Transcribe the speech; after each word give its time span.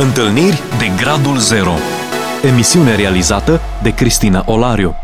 Întâlniri 0.00 0.62
de 0.78 1.02
Gradul 1.02 1.36
Zero 1.36 1.72
Emisiune 2.44 2.96
realizată 2.96 3.60
de 3.82 3.94
Cristina 3.94 4.44
Olariu 4.46 4.94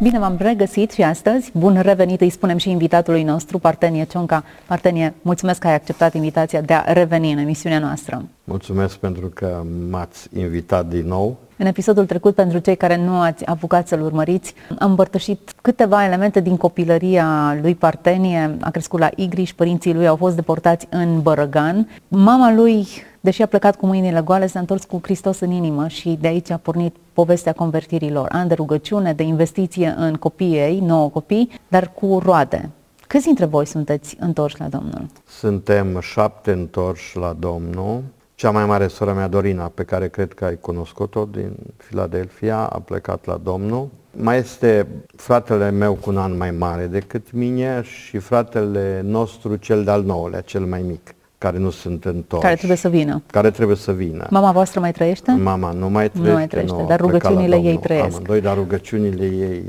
Bine 0.00 0.18
v-am 0.18 0.36
regăsit 0.38 0.90
și 0.90 1.02
astăzi. 1.02 1.50
Bun 1.54 1.78
revenit, 1.80 2.20
îi 2.20 2.30
spunem 2.30 2.56
și 2.56 2.70
invitatului 2.70 3.22
nostru, 3.22 3.58
Partenie 3.58 4.04
Cionca. 4.04 4.44
Partenie, 4.66 5.14
mulțumesc 5.22 5.60
că 5.60 5.66
ai 5.66 5.74
acceptat 5.74 6.14
invitația 6.14 6.60
de 6.60 6.72
a 6.72 6.92
reveni 6.92 7.32
în 7.32 7.38
emisiunea 7.38 7.78
noastră. 7.78 8.24
Mulțumesc 8.44 8.96
pentru 8.96 9.30
că 9.34 9.62
m-ați 9.90 10.28
invitat 10.36 10.86
din 10.86 11.06
nou. 11.06 11.36
În 11.56 11.66
episodul 11.66 12.06
trecut, 12.06 12.34
pentru 12.34 12.58
cei 12.58 12.76
care 12.76 12.96
nu 12.96 13.20
ați 13.20 13.46
apucat 13.46 13.88
să-l 13.88 14.02
urmăriți, 14.02 14.54
am 14.78 14.90
împărtășit 14.90 15.52
câteva 15.62 16.04
elemente 16.04 16.40
din 16.40 16.56
copilăria 16.56 17.58
lui 17.62 17.74
Partenie. 17.74 18.56
A 18.60 18.70
crescut 18.70 18.98
la 18.98 19.10
Igriș, 19.16 19.52
părinții 19.52 19.94
lui 19.94 20.06
au 20.06 20.16
fost 20.16 20.34
deportați 20.34 20.86
în 20.90 21.20
Bărăgan. 21.20 21.88
Mama 22.08 22.52
lui 22.52 22.86
deși 23.20 23.42
a 23.42 23.46
plecat 23.46 23.76
cu 23.76 23.86
mâinile 23.86 24.20
goale, 24.20 24.46
s-a 24.46 24.58
întors 24.58 24.84
cu 24.84 24.98
Hristos 25.02 25.40
în 25.40 25.50
inimă 25.50 25.88
și 25.88 26.18
de 26.20 26.28
aici 26.28 26.50
a 26.50 26.56
pornit 26.56 26.96
povestea 27.12 27.52
convertirilor. 27.52 28.28
An 28.32 28.48
de 28.48 28.54
rugăciune, 28.54 29.12
de 29.12 29.22
investiție 29.22 29.94
în 29.96 30.14
copiii 30.14 30.58
ei, 30.58 30.80
nouă 30.80 31.08
copii, 31.08 31.50
dar 31.68 31.92
cu 31.94 32.20
roade. 32.24 32.70
Câți 33.06 33.24
dintre 33.24 33.44
voi 33.44 33.66
sunteți 33.66 34.16
întorși 34.20 34.60
la 34.60 34.68
Domnul? 34.68 35.06
Suntem 35.26 36.00
șapte 36.00 36.52
întorși 36.52 37.16
la 37.16 37.36
Domnul. 37.38 38.02
Cea 38.34 38.50
mai 38.50 38.66
mare 38.66 38.86
sora 38.86 39.12
mea, 39.12 39.28
Dorina, 39.28 39.70
pe 39.74 39.82
care 39.84 40.08
cred 40.08 40.32
că 40.32 40.44
ai 40.44 40.56
cunoscut-o 40.60 41.24
din 41.24 41.56
Filadelfia, 41.76 42.58
a 42.58 42.78
plecat 42.78 43.26
la 43.26 43.40
Domnul. 43.42 43.88
Mai 44.16 44.38
este 44.38 44.86
fratele 45.16 45.70
meu 45.70 45.94
cu 45.94 46.10
un 46.10 46.16
an 46.16 46.36
mai 46.36 46.50
mare 46.50 46.86
decât 46.86 47.32
mine 47.32 47.82
și 47.82 48.18
fratele 48.18 49.00
nostru, 49.04 49.56
cel 49.56 49.84
de-al 49.84 50.02
nouălea, 50.02 50.40
cel 50.40 50.64
mai 50.64 50.82
mic 50.82 51.14
care 51.40 51.58
nu 51.58 51.70
sunt 51.70 52.04
întorși. 52.04 52.44
Care 52.44 52.56
trebuie 52.56 52.76
să 52.76 52.88
vină. 52.88 53.22
Care 53.26 53.50
trebuie 53.50 53.76
să 53.76 53.92
vină. 53.92 54.26
Mama 54.30 54.52
voastră 54.52 54.80
mai 54.80 54.92
trăiește? 54.92 55.32
Mama 55.32 55.72
nu 55.72 55.88
mai 55.88 56.08
trăiește, 56.10 56.30
nu 56.30 56.36
mai 56.36 56.46
trăiește 56.46 56.76
nu, 56.76 56.86
dar 56.86 57.00
rugăciunile 57.00 57.56
ei 57.56 57.78
trăiesc. 57.78 58.06
Amândoi, 58.06 58.40
dar 58.40 58.54
rugăciunile 58.54 59.24
ei... 59.24 59.62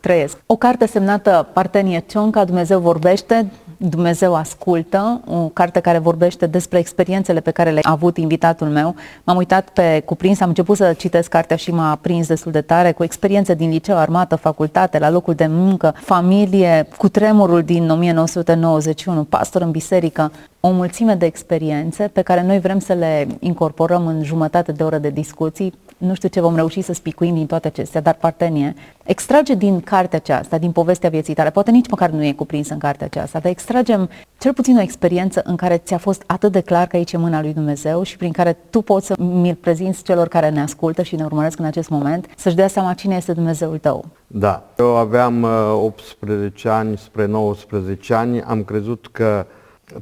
Trăiesc. 0.00 0.38
O 0.46 0.56
carte 0.56 0.86
semnată 0.86 1.48
Partenie 1.52 2.04
Cionca, 2.06 2.44
Dumnezeu 2.44 2.80
vorbește, 2.80 3.50
Dumnezeu 3.80 4.34
ascultă, 4.34 5.20
o 5.26 5.48
carte 5.48 5.80
care 5.80 5.98
vorbește 5.98 6.46
despre 6.46 6.78
experiențele 6.78 7.40
pe 7.40 7.50
care 7.50 7.70
le-a 7.70 7.82
avut 7.84 8.16
invitatul 8.16 8.66
meu. 8.66 8.94
M-am 9.24 9.36
uitat 9.36 9.68
pe 9.68 10.02
cuprins, 10.04 10.40
am 10.40 10.48
început 10.48 10.76
să 10.76 10.92
citesc 10.92 11.28
cartea 11.28 11.56
și 11.56 11.70
m-a 11.70 11.98
prins 12.00 12.26
destul 12.26 12.52
de 12.52 12.60
tare, 12.60 12.92
cu 12.92 13.04
experiențe 13.04 13.54
din 13.54 13.70
liceu, 13.70 13.96
armată, 13.96 14.36
facultate, 14.36 14.98
la 14.98 15.10
locul 15.10 15.34
de 15.34 15.46
muncă, 15.46 15.94
familie, 15.96 16.88
cu 16.96 17.08
tremurul 17.08 17.62
din 17.62 17.90
1991, 17.90 19.24
pastor 19.24 19.62
în 19.62 19.70
biserică, 19.70 20.32
o 20.60 20.70
mulțime 20.70 21.14
de 21.14 21.26
experiențe 21.26 22.10
pe 22.12 22.22
care 22.22 22.42
noi 22.42 22.60
vrem 22.60 22.78
să 22.78 22.92
le 22.92 23.26
incorporăm 23.38 24.06
în 24.06 24.22
jumătate 24.24 24.72
de 24.72 24.82
oră 24.82 24.98
de 24.98 25.10
discuții. 25.10 25.72
Nu 25.98 26.14
știu 26.14 26.28
ce 26.28 26.40
vom 26.40 26.54
reuși 26.54 26.80
să 26.80 26.92
spicuim 26.92 27.34
din 27.34 27.46
toate 27.46 27.66
acestea, 27.66 28.00
dar 28.00 28.14
partenie. 28.14 28.74
Extrage 29.04 29.54
din 29.54 29.80
cartea 29.80 30.18
aceasta, 30.18 30.58
din 30.58 30.70
povestea 30.70 31.10
vieții 31.10 31.34
tale, 31.34 31.50
poate 31.50 31.70
nici 31.70 31.88
măcar 31.88 32.10
nu 32.10 32.24
e 32.24 32.32
cuprins 32.32 32.68
în 32.68 32.78
cartea 32.78 33.06
aceasta, 33.06 33.38
dar 33.38 33.50
extragem 33.68 34.08
cel 34.38 34.52
puțin 34.52 34.76
o 34.76 34.80
experiență 34.80 35.42
în 35.44 35.56
care 35.56 35.76
ți-a 35.76 35.98
fost 35.98 36.22
atât 36.26 36.52
de 36.52 36.60
clar 36.60 36.86
că 36.86 36.96
aici 36.96 37.12
e 37.12 37.16
mâna 37.16 37.40
lui 37.40 37.52
Dumnezeu 37.52 38.02
și 38.02 38.16
prin 38.16 38.32
care 38.32 38.56
tu 38.70 38.80
poți 38.80 39.06
să 39.06 39.14
mi-l 39.18 39.54
prezinți 39.54 40.02
celor 40.02 40.28
care 40.28 40.48
ne 40.48 40.60
ascultă 40.60 41.02
și 41.02 41.16
ne 41.16 41.24
urmăresc 41.24 41.58
în 41.58 41.64
acest 41.64 41.88
moment, 41.88 42.26
să-și 42.36 42.54
dea 42.54 42.68
seama 42.68 42.94
cine 42.94 43.16
este 43.16 43.32
Dumnezeul 43.32 43.78
tău. 43.78 44.04
Da, 44.26 44.62
eu 44.78 44.96
aveam 44.96 45.46
18 45.72 46.68
uh, 46.68 46.74
ani 46.74 46.98
spre 46.98 47.26
19 47.26 48.14
ani, 48.14 48.42
am 48.42 48.62
crezut 48.62 49.08
că 49.12 49.46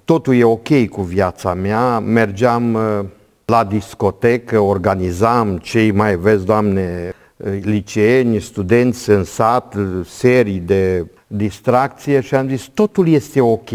totul 0.05 0.37
e 0.37 0.44
ok 0.44 0.89
cu 0.89 1.03
viața 1.03 1.55
mea, 1.55 1.98
mergeam 1.98 2.75
uh, 2.75 3.00
la 3.44 3.64
discotecă, 3.64 4.59
organizam 4.59 5.59
cei 5.59 5.91
mai 5.91 6.17
vezi, 6.17 6.44
Doamne, 6.44 7.06
uh, 7.09 7.16
liceeni, 7.61 8.41
studenți 8.41 9.10
în 9.10 9.25
sat, 9.25 9.75
serii 10.05 10.59
de 10.59 11.06
distracție 11.27 12.21
și 12.21 12.34
am 12.34 12.49
zis 12.49 12.62
totul 12.75 13.09
este 13.09 13.41
ok. 13.41 13.71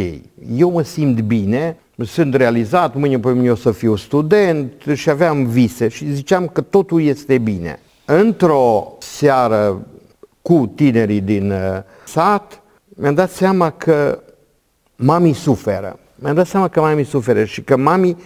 Eu 0.55 0.71
mă 0.71 0.81
simt 0.81 1.19
bine, 1.19 1.77
sunt 2.05 2.33
realizat, 2.33 2.95
mâine 2.95 3.19
pe 3.19 3.31
mine 3.31 3.51
o 3.51 3.55
să 3.55 3.71
fiu 3.71 3.95
student 3.95 4.71
și 4.93 5.09
aveam 5.09 5.45
vise 5.45 5.87
și 5.87 6.13
ziceam 6.13 6.47
că 6.47 6.61
totul 6.61 7.01
este 7.01 7.37
bine. 7.37 7.79
Într-o 8.05 8.93
seară 8.99 9.87
cu 10.41 10.71
tinerii 10.75 11.21
din 11.21 11.51
uh, 11.51 11.57
sat, 12.05 12.61
mi-am 12.85 13.13
dat 13.13 13.29
seama 13.29 13.69
că 13.69 14.19
mami 14.95 15.33
suferă. 15.33 15.99
Mi-am 16.15 16.35
dat 16.35 16.47
seama 16.47 16.67
că 16.67 16.79
mami 16.79 17.03
suferă 17.03 17.43
și 17.43 17.61
că 17.61 17.77
mami 17.77 18.17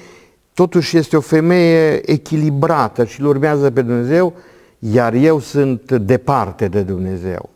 totuși 0.54 0.98
este 0.98 1.18
o 1.18 1.22
femeie 1.22 2.12
echilibrată 2.12 3.06
și 3.06 3.22
îl 3.22 3.28
urmează 3.28 3.72
pe 3.72 3.82
Dumnezeu, 3.82 4.34
iar 4.92 5.14
eu 5.14 5.40
sunt 5.40 5.92
departe 5.92 6.68
de 6.68 6.82
Dumnezeu. 6.82 7.50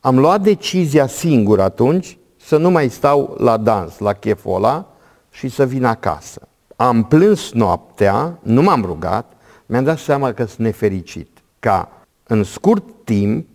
Am 0.00 0.18
luat 0.18 0.42
decizia 0.42 1.06
singur 1.06 1.60
atunci 1.60 2.18
să 2.36 2.56
nu 2.56 2.70
mai 2.70 2.88
stau 2.88 3.36
la 3.38 3.56
dans, 3.56 3.98
la 3.98 4.12
cheful 4.12 4.54
ăla 4.54 4.86
și 5.30 5.48
să 5.48 5.66
vin 5.66 5.84
acasă. 5.84 6.48
Am 6.76 7.04
plâns 7.04 7.52
noaptea, 7.52 8.38
nu 8.42 8.62
m-am 8.62 8.82
rugat, 8.84 9.32
mi-am 9.66 9.84
dat 9.84 9.98
seama 9.98 10.32
că 10.32 10.44
sunt 10.44 10.58
nefericit. 10.58 11.28
Ca 11.58 11.90
în 12.26 12.44
scurt 12.44 12.84
timp 13.04 13.46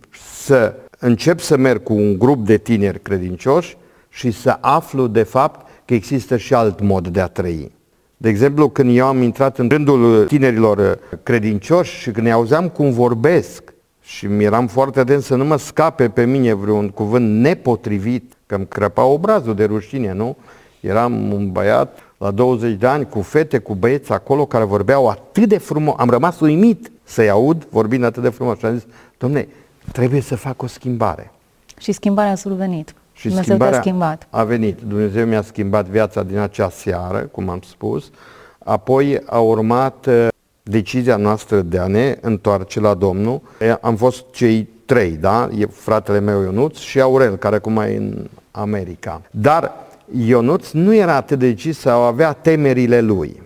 să 0.44 0.75
încep 1.00 1.40
să 1.40 1.57
merg 1.57 1.84
cu 1.84 1.94
un 1.94 2.18
grup 2.18 2.46
de 2.46 2.57
tineri 2.57 3.01
credincioși 3.01 3.78
și 4.09 4.31
să 4.31 4.57
aflu 4.62 5.07
de 5.07 5.24
fapt 5.24 5.68
că 5.86 5.94
există 5.94 6.38
și 6.38 6.53
alt 6.53 6.80
mod 6.80 7.07
de 7.07 7.22
a 7.22 7.28
trăi. 7.28 7.72
De 8.22 8.30
exemplu, 8.30 8.69
când 8.69 8.97
eu 8.97 9.06
am 9.06 9.22
intrat 9.22 9.57
în 9.57 9.69
rândul 9.69 10.25
tinerilor 10.25 11.00
credincioși 11.24 12.00
și 12.00 12.12
când 12.12 12.25
ne 12.25 12.31
auzeam 12.31 12.69
cum 12.69 12.91
vorbesc 12.91 13.74
și 14.02 14.25
mi 14.25 14.44
eram 14.44 14.68
foarte 14.68 15.00
atent 15.00 15.24
să 15.24 15.35
nu 15.35 15.46
mă 15.46 15.57
scape 15.57 16.09
pe 16.09 16.25
mine 16.25 16.53
vreun 16.53 16.90
cuvânt 16.90 17.41
nepotrivit, 17.41 18.34
că 18.46 18.56
îmi 18.56 18.68
crăpa 18.68 19.03
obrazul 19.03 19.56
de 19.56 19.63
rușine, 19.63 20.13
nu? 20.13 20.35
Eram 20.80 21.31
un 21.31 21.52
băiat 21.52 22.00
la 22.18 22.31
20 22.31 22.74
de 22.74 22.88
ani 22.88 23.09
cu 23.09 23.22
fete, 23.22 23.57
cu 23.57 23.75
băieți 23.75 24.12
acolo 24.12 24.46
care 24.46 24.63
vorbeau 24.63 25.07
atât 25.07 25.50
de 25.50 25.57
frumos. 25.57 25.96
Am 25.97 26.09
rămas 26.09 26.40
uimit 26.40 26.91
să-i 27.03 27.30
aud 27.30 27.68
vorbind 27.69 28.03
atât 28.03 28.24
de 28.24 28.30
frumos 28.30 28.57
și 28.57 28.66
am 28.66 28.74
zis, 28.74 28.86
domne, 29.18 29.47
trebuie 29.91 30.22
să 30.22 30.36
fac 30.36 30.62
o 30.62 30.68
schimbare. 30.68 31.31
Și 31.78 31.91
schimbarea 31.91 32.31
a 32.31 32.36
survenit. 32.36 32.94
Și 33.19 33.28
Dumnezeu 33.28 33.56
schimbarea 33.56 33.80
schimbat. 33.80 34.28
a 34.30 34.44
venit. 34.44 34.81
Dumnezeu 34.81 35.25
mi-a 35.25 35.41
schimbat 35.41 35.88
viața 35.88 36.24
din 36.24 36.38
acea 36.38 36.69
seară, 36.69 37.19
cum 37.19 37.50
am 37.50 37.62
spus. 37.69 38.12
Apoi 38.59 39.22
a 39.25 39.40
urmat 39.40 40.06
uh, 40.06 40.28
decizia 40.63 41.16
noastră 41.16 41.62
de 41.62 41.78
a 41.78 41.88
ne 41.88 42.18
întoarce 42.22 42.80
la 42.80 42.94
Domnul. 42.94 43.41
Am 43.81 43.96
fost 43.96 44.24
cei 44.31 44.69
trei, 44.85 45.12
da? 45.12 45.50
E 45.57 45.66
fratele 45.66 46.19
meu 46.19 46.41
Ionuț 46.41 46.78
și 46.78 47.02
Aurel, 47.02 47.35
care 47.35 47.56
acum 47.56 47.78
e 47.78 47.96
în 47.96 48.28
America. 48.52 49.22
Dar 49.31 49.74
Ionuț 50.25 50.72
nu 50.72 50.96
era 50.96 51.16
atât 51.16 51.40
de 51.40 51.47
decis 51.47 51.80
sau 51.80 52.01
avea 52.01 52.34
temerile 52.34 53.01
lui. 53.01 53.41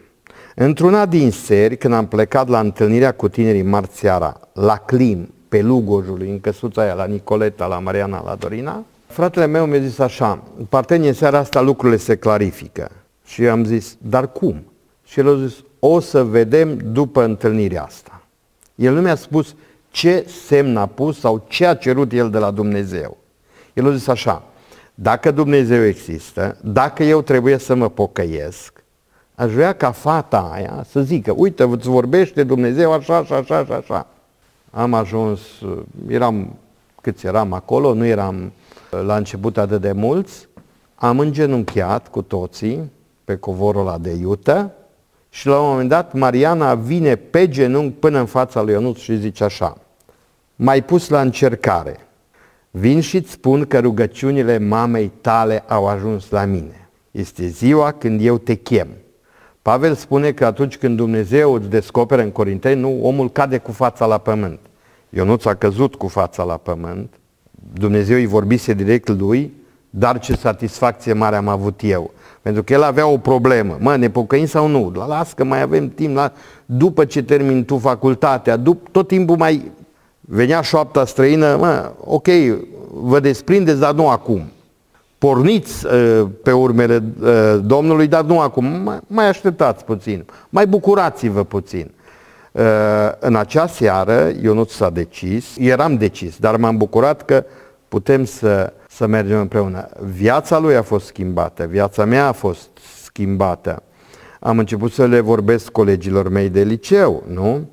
Într-una 0.55 1.05
din 1.05 1.31
seri, 1.31 1.77
când 1.77 1.93
am 1.93 2.07
plecat 2.07 2.47
la 2.47 2.59
întâlnirea 2.59 3.11
cu 3.11 3.27
tinerii 3.27 3.61
marțiara, 3.61 4.39
la 4.53 4.77
Clim, 4.77 5.33
pe 5.49 5.61
Lugojului, 5.61 6.29
în 6.29 6.39
căsuța 6.39 6.81
aia, 6.81 6.93
la 6.93 7.05
Nicoleta, 7.05 7.65
la 7.65 7.79
Mariana, 7.79 8.23
la 8.25 8.35
Dorina, 8.35 8.83
Fratele 9.13 9.45
meu 9.45 9.65
mi-a 9.65 9.79
zis 9.79 9.99
așa, 9.99 10.43
partenie 10.69 11.11
seara 11.11 11.37
asta 11.37 11.61
lucrurile 11.61 11.97
se 11.97 12.15
clarifică. 12.15 12.91
Și 13.25 13.47
am 13.47 13.63
zis, 13.63 13.97
dar 14.01 14.31
cum? 14.31 14.63
Și 15.05 15.19
el 15.19 15.27
a 15.27 15.45
zis, 15.47 15.53
o 15.79 15.99
să 15.99 16.23
vedem 16.23 16.77
după 16.77 17.23
întâlnirea 17.23 17.83
asta. 17.83 18.21
El 18.75 18.93
nu 18.93 19.01
mi-a 19.01 19.15
spus 19.15 19.55
ce 19.91 20.25
semn 20.45 20.77
a 20.77 20.85
pus 20.85 21.19
sau 21.19 21.45
ce 21.47 21.65
a 21.65 21.75
cerut 21.75 22.11
el 22.11 22.29
de 22.29 22.37
la 22.37 22.51
Dumnezeu. 22.51 23.17
El 23.73 23.87
a 23.87 23.95
zis 23.95 24.07
așa, 24.07 24.43
dacă 24.93 25.31
Dumnezeu 25.31 25.85
există, 25.85 26.57
dacă 26.61 27.03
eu 27.03 27.21
trebuie 27.21 27.57
să 27.57 27.75
mă 27.75 27.89
pocăiesc, 27.89 28.83
aș 29.35 29.51
vrea 29.51 29.73
ca 29.73 29.91
fata 29.91 30.49
aia 30.53 30.85
să 30.89 31.01
zică, 31.01 31.33
uite, 31.35 31.63
îți 31.63 31.87
vorbește 31.87 32.43
Dumnezeu 32.43 32.91
așa, 32.91 33.15
așa, 33.15 33.35
așa, 33.35 33.57
așa, 33.57 33.75
așa. 33.75 34.07
Am 34.71 34.93
ajuns, 34.93 35.39
eram, 36.07 36.55
câți 37.01 37.25
eram 37.25 37.53
acolo, 37.53 37.93
nu 37.93 38.05
eram 38.05 38.51
la 39.01 39.15
început 39.15 39.57
atât 39.57 39.81
de 39.81 39.91
mulți, 39.91 40.47
am 40.95 41.19
îngenunchiat 41.19 42.07
cu 42.07 42.21
toții 42.21 42.91
pe 43.23 43.35
covorul 43.35 43.81
ăla 43.81 43.97
de 43.97 44.11
iută 44.11 44.71
și 45.29 45.47
la 45.47 45.59
un 45.59 45.69
moment 45.69 45.89
dat 45.89 46.13
Mariana 46.13 46.75
vine 46.75 47.15
pe 47.15 47.47
genunchi 47.47 47.95
până 47.99 48.19
în 48.19 48.25
fața 48.25 48.61
lui 48.61 48.73
Ionuț 48.73 48.97
și 48.97 49.17
zice 49.17 49.43
așa, 49.43 49.77
mai 50.55 50.83
pus 50.83 51.09
la 51.09 51.21
încercare, 51.21 51.99
vin 52.71 53.01
și 53.01 53.17
îți 53.17 53.31
spun 53.31 53.65
că 53.65 53.79
rugăciunile 53.79 54.57
mamei 54.57 55.11
tale 55.21 55.63
au 55.67 55.87
ajuns 55.87 56.29
la 56.29 56.45
mine. 56.45 56.89
Este 57.11 57.47
ziua 57.47 57.91
când 57.91 58.25
eu 58.25 58.37
te 58.37 58.55
chem. 58.55 58.87
Pavel 59.61 59.95
spune 59.95 60.31
că 60.31 60.45
atunci 60.45 60.77
când 60.77 60.97
Dumnezeu 60.97 61.53
îți 61.53 61.69
descoperă 61.69 62.21
în 62.21 62.31
Corinteni, 62.31 62.79
nu, 62.79 63.05
omul 63.05 63.29
cade 63.29 63.57
cu 63.57 63.71
fața 63.71 64.05
la 64.05 64.17
pământ. 64.17 64.59
Ionuț 65.09 65.45
a 65.45 65.55
căzut 65.55 65.95
cu 65.95 66.07
fața 66.07 66.43
la 66.43 66.57
pământ 66.57 67.13
Dumnezeu 67.73 68.15
îi 68.15 68.25
vorbise 68.25 68.73
direct 68.73 69.07
lui, 69.07 69.53
dar 69.89 70.19
ce 70.19 70.35
satisfacție 70.35 71.13
mare 71.13 71.35
am 71.35 71.47
avut 71.47 71.79
eu. 71.83 72.11
Pentru 72.41 72.63
că 72.63 72.73
el 72.73 72.83
avea 72.83 73.07
o 73.07 73.17
problemă. 73.17 73.77
Mă, 73.79 73.95
ne 73.95 74.09
pocăim 74.09 74.45
sau 74.45 74.67
nu? 74.67 74.91
La 74.95 75.05
las 75.05 75.33
că 75.33 75.43
mai 75.43 75.61
avem 75.61 75.89
timp. 75.89 76.15
La... 76.15 76.31
După 76.65 77.05
ce 77.05 77.23
termin 77.23 77.65
tu 77.65 77.77
facultatea, 77.77 78.57
dup- 78.57 78.91
tot 78.91 79.07
timpul 79.07 79.37
mai 79.37 79.71
venea 80.19 80.61
șoapta 80.61 81.05
străină. 81.05 81.55
Mă, 81.55 81.91
ok, 81.99 82.27
vă 82.91 83.19
desprindeți, 83.19 83.79
dar 83.79 83.93
nu 83.93 84.09
acum. 84.09 84.41
Porniți 85.17 85.85
uh, 85.85 86.27
pe 86.43 86.51
urmele 86.51 87.03
uh, 87.21 87.59
Domnului, 87.65 88.07
dar 88.07 88.23
nu 88.23 88.39
acum. 88.39 88.65
Mai, 88.65 88.99
mai 89.07 89.27
așteptați 89.27 89.85
puțin. 89.85 90.25
Mai 90.49 90.67
bucurați-vă 90.67 91.43
puțin. 91.43 91.91
Uh, 92.53 92.61
în 93.19 93.35
acea 93.35 93.67
seară, 93.67 94.31
Ionut 94.41 94.69
s-a 94.69 94.89
decis, 94.89 95.55
eram 95.57 95.95
decis, 95.95 96.37
dar 96.37 96.57
m-am 96.57 96.77
bucurat 96.77 97.25
că 97.25 97.43
putem 97.87 98.25
să, 98.25 98.73
să 98.89 99.07
mergem 99.07 99.39
împreună. 99.39 99.87
Viața 99.99 100.59
lui 100.59 100.75
a 100.75 100.81
fost 100.81 101.05
schimbată, 101.05 101.65
viața 101.65 102.05
mea 102.05 102.27
a 102.27 102.31
fost 102.31 102.69
schimbată. 103.03 103.83
Am 104.39 104.59
început 104.59 104.91
să 104.91 105.05
le 105.05 105.19
vorbesc 105.19 105.69
colegilor 105.71 106.29
mei 106.29 106.49
de 106.49 106.63
liceu, 106.63 107.23
nu? 107.27 107.69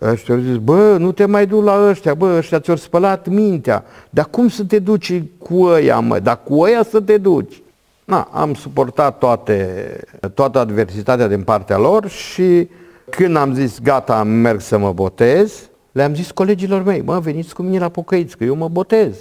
Ăștia 0.00 0.34
au 0.34 0.40
zis, 0.40 0.56
bă, 0.56 0.96
nu 0.98 1.12
te 1.12 1.24
mai 1.24 1.46
du 1.46 1.60
la 1.60 1.88
ăștia, 1.88 2.14
bă, 2.14 2.34
ăștia 2.36 2.60
ți-au 2.60 2.76
spălat 2.76 3.28
mintea. 3.28 3.84
Dar 4.10 4.24
cum 4.30 4.48
să 4.48 4.64
te 4.64 4.78
duci 4.78 5.22
cu 5.38 5.62
ăia, 5.62 5.98
mă? 5.98 6.18
Dar 6.18 6.40
cu 6.42 6.60
ăia 6.60 6.82
să 6.90 7.00
te 7.00 7.16
duci. 7.16 7.62
Na, 8.04 8.28
am 8.32 8.54
suportat 8.54 9.18
toate, 9.18 10.00
toată 10.34 10.58
adversitatea 10.58 11.26
din 11.26 11.42
partea 11.42 11.78
lor 11.78 12.08
și 12.08 12.68
când 13.10 13.36
am 13.36 13.54
zis, 13.54 13.80
gata, 13.80 14.22
merg 14.22 14.60
să 14.60 14.78
mă 14.78 14.92
botez, 14.92 15.70
le-am 15.92 16.14
zis 16.14 16.30
colegilor 16.30 16.82
mei, 16.82 17.00
mă, 17.00 17.18
veniți 17.18 17.54
cu 17.54 17.62
mine 17.62 17.78
la 17.78 17.88
pocăiți, 17.88 18.36
că 18.36 18.44
eu 18.44 18.54
mă 18.54 18.68
botez. 18.68 19.16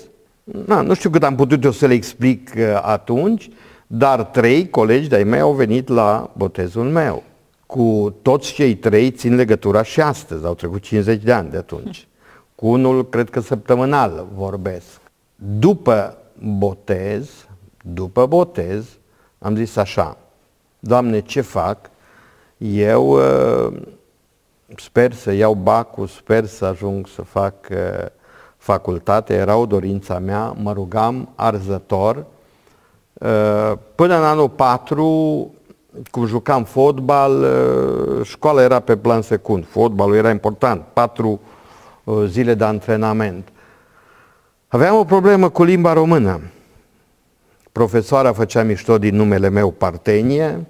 Na, 0.66 0.82
nu 0.82 0.94
știu 0.94 1.10
cât 1.10 1.24
am 1.24 1.36
putut 1.36 1.64
eu 1.64 1.72
să 1.72 1.86
le 1.86 1.94
explic 1.94 2.52
uh, 2.58 2.64
atunci, 2.82 3.50
dar 3.88 4.24
trei 4.24 4.70
colegi 4.70 5.10
de-ai 5.10 5.24
mei 5.24 5.40
au 5.40 5.54
venit 5.54 5.88
la 5.88 6.32
botezul 6.38 6.84
meu. 6.84 7.24
Cu 7.66 8.16
toți 8.22 8.54
cei 8.54 8.76
trei 8.76 9.12
țin 9.12 9.36
legătura 9.36 9.84
și 9.84 10.02
astăzi, 10.02 10.46
au 10.46 10.54
trecut 10.54 10.82
50 10.82 11.24
de 11.24 11.32
ani 11.32 11.50
de 11.50 11.58
atunci. 11.58 12.08
Cu 12.56 12.68
unul, 12.68 13.10
cred 13.10 13.30
că 13.30 13.40
săptămânal 13.40 14.28
vorbesc. 14.36 15.02
După 15.36 16.18
botez, 16.40 17.30
după 17.84 18.26
botez, 18.26 18.86
am 19.40 19.56
zis 19.56 19.76
așa, 19.76 20.18
Doamne, 20.80 21.20
ce 21.20 21.42
fac? 21.42 21.90
Eu 22.58 23.10
uh, 23.10 23.74
sper 24.76 25.14
să 25.14 25.32
iau 25.32 25.54
bacul, 25.54 26.08
sper 26.08 26.46
să 26.46 26.66
ajung 26.66 27.08
să 27.08 27.22
fac 27.22 27.56
uh, 27.72 28.06
facultate, 28.58 29.34
era 29.34 29.56
o 29.56 29.66
dorința 29.66 30.20
mea, 30.20 30.56
mă 30.62 30.74
rugam 30.74 31.30
arzător. 31.36 32.26
Uh, 33.14 33.74
până 33.96 34.18
în 34.18 34.24
anul 34.24 34.50
4, 34.50 35.52
cum 36.12 36.26
jucam 36.26 36.64
fotbal, 36.64 37.46
școala 38.24 38.62
era 38.62 38.80
pe 38.80 38.98
plan 38.98 39.22
secund, 39.22 39.66
fotbalul 39.68 40.16
era 40.16 40.30
important, 40.30 40.84
patru 40.94 41.40
zile 42.26 42.54
de 42.54 42.64
antrenament. 42.64 43.48
Aveam 44.68 44.96
o 44.96 45.04
problemă 45.04 45.50
cu 45.50 45.64
limba 45.64 45.94
română. 45.94 46.42
Profesoara 47.72 48.34
făcea 48.34 48.64
mișto 48.64 48.98
din 48.98 49.16
numele 49.16 49.50
meu 49.50 49.72
Partenie, 49.72 50.66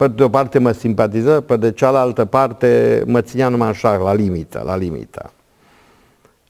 pe 0.00 0.08
de 0.08 0.22
o 0.22 0.28
parte 0.28 0.58
mă 0.58 0.72
simpatiză, 0.72 1.40
pe 1.40 1.56
de 1.56 1.72
cealaltă 1.72 2.24
parte 2.24 3.02
mă 3.06 3.20
ținea 3.20 3.48
numai 3.48 3.68
așa, 3.68 3.96
la 3.96 4.14
limită, 4.14 4.62
la 4.64 4.76
limită. 4.76 5.32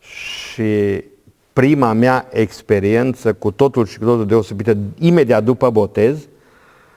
Și 0.00 1.04
prima 1.52 1.92
mea 1.92 2.28
experiență 2.30 3.32
cu 3.32 3.50
totul 3.50 3.86
și 3.86 3.98
cu 3.98 4.04
totul 4.04 4.26
deosebită, 4.26 4.76
imediat 4.98 5.44
după 5.44 5.70
botez, 5.70 6.16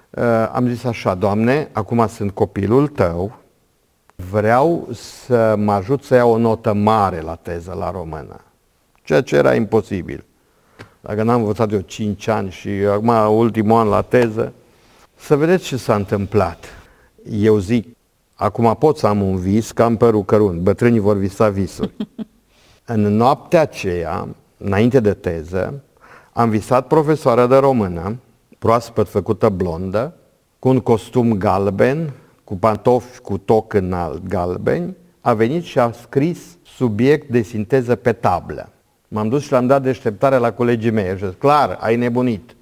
uh, 0.09 0.23
am 0.51 0.67
zis 0.67 0.83
așa, 0.83 1.13
Doamne, 1.13 1.69
acum 1.71 2.07
sunt 2.07 2.31
copilul 2.31 2.87
Tău, 2.87 3.37
vreau 4.31 4.87
să 4.91 5.55
mă 5.57 5.71
ajut 5.71 6.03
să 6.03 6.15
iau 6.15 6.31
o 6.31 6.37
notă 6.37 6.73
mare 6.73 7.21
la 7.21 7.35
teză, 7.35 7.75
la 7.79 7.91
română. 7.91 8.41
Ceea 9.03 9.21
ce 9.21 9.35
era 9.35 9.55
imposibil. 9.55 10.25
Dacă 11.01 11.23
n-am 11.23 11.39
învățat 11.39 11.71
eu 11.71 11.79
5 11.79 12.27
ani 12.27 12.49
și 12.49 12.69
acum 12.69 13.37
ultimul 13.37 13.79
an 13.79 13.87
la 13.87 14.01
teză, 14.01 14.53
să 15.23 15.35
vedeți 15.35 15.63
ce 15.63 15.77
s-a 15.77 15.95
întâmplat. 15.95 16.65
Eu 17.29 17.57
zic, 17.57 17.87
acum 18.33 18.75
pot 18.79 18.97
să 18.97 19.07
am 19.07 19.21
un 19.21 19.37
vis, 19.37 19.71
că 19.71 19.83
am 19.83 19.97
părul 19.97 20.23
cărunt, 20.23 20.59
bătrânii 20.59 20.99
vor 20.99 21.17
visa 21.17 21.49
visuri. 21.49 21.93
În 22.85 23.01
noaptea 23.01 23.61
aceea, 23.61 24.27
înainte 24.57 24.99
de 24.99 25.13
teză, 25.13 25.83
am 26.33 26.49
visat 26.49 26.87
profesoara 26.87 27.47
de 27.47 27.55
română, 27.55 28.15
proaspăt 28.59 29.09
făcută 29.09 29.49
blondă, 29.49 30.13
cu 30.59 30.69
un 30.69 30.79
costum 30.79 31.37
galben, 31.37 32.13
cu 32.43 32.55
pantofi 32.55 33.19
cu 33.19 33.37
toc 33.37 33.73
înalt 33.73 34.27
galbeni, 34.27 34.95
a 35.21 35.33
venit 35.33 35.63
și 35.63 35.79
a 35.79 35.91
scris 35.91 36.39
subiect 36.63 37.29
de 37.29 37.41
sinteză 37.41 37.95
pe 37.95 38.13
tablă. 38.13 38.69
M-am 39.07 39.29
dus 39.29 39.43
și 39.43 39.51
l-am 39.51 39.67
dat 39.67 39.81
deșteptare 39.81 40.37
la 40.37 40.51
colegii 40.51 40.91
mei. 40.91 41.17
Și 41.17 41.25
zis, 41.25 41.35
clar, 41.37 41.77
ai 41.81 41.95
nebunit. 41.95 42.55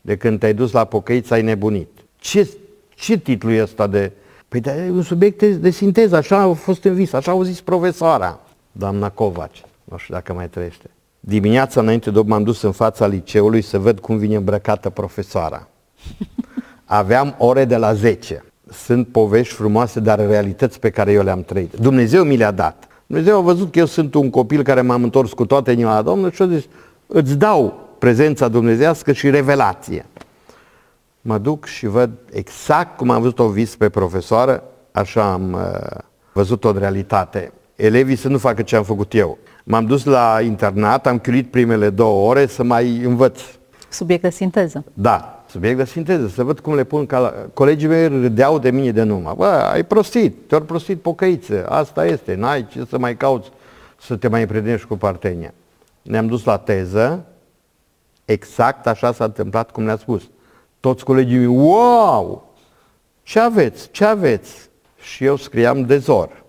De 0.00 0.16
când 0.16 0.38
te-ai 0.38 0.54
dus 0.54 0.72
la 0.72 0.84
pocăiți, 0.84 1.32
ai 1.32 1.42
nebunit. 1.42 2.01
Ce, 2.22 2.48
ce 2.94 3.16
titlu 3.18 3.50
e 3.50 3.62
ăsta 3.62 3.86
de... 3.86 4.12
Păi 4.48 4.60
de, 4.60 4.88
un 4.90 5.02
subiect 5.02 5.38
de, 5.38 5.50
de 5.50 5.70
sinteză, 5.70 6.16
așa 6.16 6.38
a 6.38 6.52
fost 6.52 6.84
în 6.84 6.94
vis, 6.94 7.12
așa 7.12 7.30
au 7.30 7.42
zis 7.42 7.60
profesoara, 7.60 8.40
doamna 8.72 9.10
Covaci, 9.10 9.62
nu 9.84 9.96
știu 9.96 10.14
dacă 10.14 10.32
mai 10.32 10.48
trăiește. 10.48 10.90
Dimineața 11.20 11.80
înainte 11.80 12.10
de 12.10 12.20
m-am 12.24 12.42
dus 12.42 12.62
în 12.62 12.72
fața 12.72 13.06
liceului 13.06 13.62
să 13.62 13.78
văd 13.78 14.00
cum 14.00 14.16
vine 14.16 14.36
îmbrăcată 14.36 14.90
profesoara. 14.90 15.68
Aveam 16.84 17.34
ore 17.38 17.64
de 17.64 17.76
la 17.76 17.94
10. 17.94 18.44
Sunt 18.72 19.08
povești 19.08 19.54
frumoase, 19.54 20.00
dar 20.00 20.26
realități 20.26 20.80
pe 20.80 20.90
care 20.90 21.12
eu 21.12 21.22
le-am 21.22 21.42
trăit. 21.42 21.72
Dumnezeu 21.72 22.24
mi 22.24 22.36
le-a 22.36 22.50
dat. 22.50 22.88
Dumnezeu 23.06 23.36
a 23.36 23.40
văzut 23.40 23.72
că 23.72 23.78
eu 23.78 23.86
sunt 23.86 24.14
un 24.14 24.30
copil 24.30 24.62
care 24.62 24.80
m-am 24.80 25.02
întors 25.02 25.32
cu 25.32 25.46
toată 25.46 25.70
inima 25.70 25.94
la 25.94 26.02
Domnul 26.02 26.30
și 26.30 26.42
a 26.42 26.48
zis, 26.48 26.64
îți 27.06 27.38
dau 27.38 27.88
prezența 27.98 28.48
dumnezească 28.48 29.12
și 29.12 29.30
revelație 29.30 30.06
mă 31.22 31.38
duc 31.38 31.64
și 31.64 31.86
văd 31.86 32.10
exact 32.32 32.96
cum 32.96 33.10
am 33.10 33.20
văzut 33.20 33.38
o 33.38 33.48
vis 33.48 33.76
pe 33.76 33.88
profesoară, 33.88 34.62
așa 34.92 35.32
am 35.32 35.52
uh, 35.52 35.98
văzut-o 36.32 36.68
în 36.68 36.78
realitate. 36.78 37.52
Elevii 37.76 38.16
să 38.16 38.28
nu 38.28 38.38
facă 38.38 38.62
ce 38.62 38.76
am 38.76 38.82
făcut 38.82 39.14
eu. 39.14 39.38
M-am 39.64 39.86
dus 39.86 40.04
la 40.04 40.38
internat, 40.40 41.06
am 41.06 41.18
chiulit 41.18 41.50
primele 41.50 41.90
două 41.90 42.28
ore 42.28 42.46
să 42.46 42.62
mai 42.62 42.98
învăț. 42.98 43.40
Subiect 43.88 44.22
de 44.22 44.30
sinteză. 44.30 44.84
Da, 44.92 45.44
subiect 45.48 45.76
de 45.76 45.84
sinteză, 45.84 46.28
să 46.28 46.44
văd 46.44 46.60
cum 46.60 46.74
le 46.74 46.84
pun 46.84 47.06
ca... 47.06 47.34
Colegii 47.54 47.88
mei 47.88 48.08
râdeau 48.08 48.58
de 48.58 48.70
mine 48.70 48.90
de 48.90 49.02
numai. 49.02 49.34
Bă, 49.36 49.46
ai 49.46 49.84
prostit, 49.84 50.48
te-ori 50.48 50.66
prostit 50.66 51.00
pocăiță, 51.00 51.66
asta 51.68 52.06
este, 52.06 52.34
n-ai 52.34 52.66
ce 52.66 52.84
să 52.88 52.98
mai 52.98 53.16
cauți 53.16 53.48
să 54.00 54.16
te 54.16 54.28
mai 54.28 54.40
împrietenești 54.40 54.86
cu 54.86 54.96
partenia. 54.96 55.54
Ne-am 56.02 56.26
dus 56.26 56.44
la 56.44 56.56
teză, 56.56 57.24
exact 58.24 58.86
așa 58.86 59.12
s-a 59.12 59.24
întâmplat 59.24 59.70
cum 59.70 59.82
ne-a 59.82 59.96
spus. 59.96 60.22
Toți 60.82 61.04
colegii 61.04 61.36
mei, 61.36 61.46
wow! 61.46 62.52
Ce 63.22 63.40
aveți? 63.40 63.90
Ce 63.90 64.04
aveți? 64.04 64.70
Și 64.96 65.24
eu 65.24 65.36
scriam 65.36 65.82
de 65.82 65.98
zor. 65.98 66.44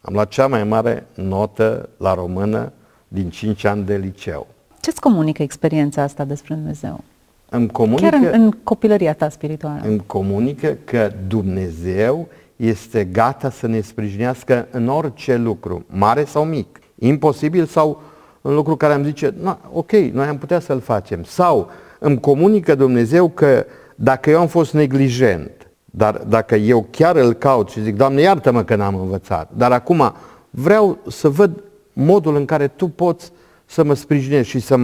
Am 0.00 0.12
luat 0.12 0.28
cea 0.28 0.46
mai 0.46 0.64
mare 0.64 1.06
notă 1.14 1.88
la 1.96 2.14
română 2.14 2.72
din 3.08 3.30
5 3.30 3.64
ani 3.64 3.84
de 3.84 3.96
liceu. 3.96 4.46
Ce-ți 4.80 5.00
comunică 5.00 5.42
experiența 5.42 6.02
asta 6.02 6.24
despre 6.24 6.54
Dumnezeu? 6.54 7.00
Îmi 7.48 7.68
comunică, 7.68 8.08
Chiar 8.08 8.20
în, 8.32 8.42
în 8.42 8.50
copilăria 8.50 9.14
ta 9.14 9.28
spirituală. 9.28 9.80
Îmi 9.84 10.02
comunică 10.06 10.76
că 10.84 11.12
Dumnezeu 11.26 12.28
este 12.56 13.04
gata 13.04 13.50
să 13.50 13.66
ne 13.66 13.80
sprijinească 13.80 14.68
în 14.70 14.88
orice 14.88 15.36
lucru, 15.36 15.84
mare 15.88 16.24
sau 16.24 16.44
mic, 16.44 16.78
imposibil 16.98 17.64
sau 17.66 18.02
în 18.40 18.54
lucru 18.54 18.76
care 18.76 18.92
am 18.92 19.04
zice, 19.04 19.34
ok, 19.72 19.90
noi 19.92 20.26
am 20.26 20.38
putea 20.38 20.60
să-l 20.60 20.80
facem. 20.80 21.24
Sau 21.24 21.70
îmi 22.02 22.20
comunică 22.20 22.74
Dumnezeu 22.74 23.28
că 23.28 23.66
dacă 23.94 24.30
eu 24.30 24.40
am 24.40 24.46
fost 24.46 24.72
neglijent, 24.72 25.50
dar 25.84 26.16
dacă 26.16 26.54
eu 26.54 26.86
chiar 26.90 27.16
îl 27.16 27.32
caut 27.32 27.68
și 27.68 27.82
zic, 27.82 27.96
Doamne, 27.96 28.20
iartă-mă 28.20 28.64
că 28.64 28.76
n-am 28.76 28.94
învățat, 28.94 29.50
dar 29.56 29.72
acum 29.72 30.14
vreau 30.50 30.98
să 31.08 31.28
văd 31.28 31.62
modul 31.92 32.36
în 32.36 32.44
care 32.44 32.68
Tu 32.68 32.88
poți 32.88 33.32
să 33.66 33.84
mă 33.84 33.94
sprijinești 33.94 34.50
și 34.50 34.60
să, 34.60 34.76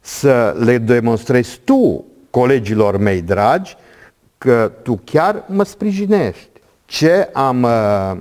să 0.00 0.56
le 0.58 0.78
demonstrezi 0.78 1.60
Tu, 1.64 2.04
colegilor 2.30 2.96
mei 2.96 3.22
dragi, 3.22 3.76
că 4.38 4.72
Tu 4.82 5.00
chiar 5.04 5.44
mă 5.46 5.64
sprijinești. 5.64 6.48
Ce 6.84 7.28
am, 7.32 7.62
uh, 7.62 8.16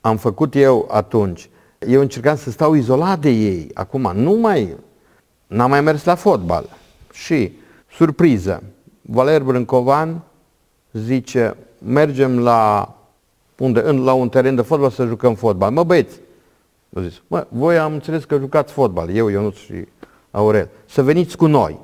am 0.00 0.16
făcut 0.16 0.54
eu 0.54 0.88
atunci? 0.90 1.50
Eu 1.88 2.00
încercam 2.00 2.36
să 2.36 2.50
stau 2.50 2.74
izolat 2.74 3.18
de 3.18 3.30
ei. 3.30 3.70
Acum 3.74 4.12
nu 4.14 4.32
mai, 4.32 4.76
n-am 5.46 5.70
mai 5.70 5.80
mers 5.80 6.04
la 6.04 6.14
fotbal 6.14 6.78
și, 7.12 7.52
surpriză, 7.92 8.62
Valer 9.02 9.42
Brâncovan 9.42 10.20
zice, 10.92 11.56
mergem 11.78 12.38
la, 12.38 12.94
unde, 13.58 13.80
în, 13.84 14.04
la 14.04 14.12
un 14.12 14.28
teren 14.28 14.54
de 14.54 14.62
fotbal 14.62 14.90
să 14.90 15.06
jucăm 15.06 15.34
fotbal. 15.34 15.70
Mă 15.70 15.84
băieți, 15.84 16.20
a 16.94 17.00
zis, 17.00 17.22
mă, 17.26 17.46
voi 17.48 17.78
am 17.78 17.92
înțeles 17.92 18.24
că 18.24 18.38
jucați 18.38 18.72
fotbal, 18.72 19.10
eu, 19.14 19.28
Ionuț 19.28 19.56
și 19.56 19.84
Aurel, 20.30 20.68
să 20.86 21.02
veniți 21.02 21.36
cu 21.36 21.46
noi. 21.46 21.78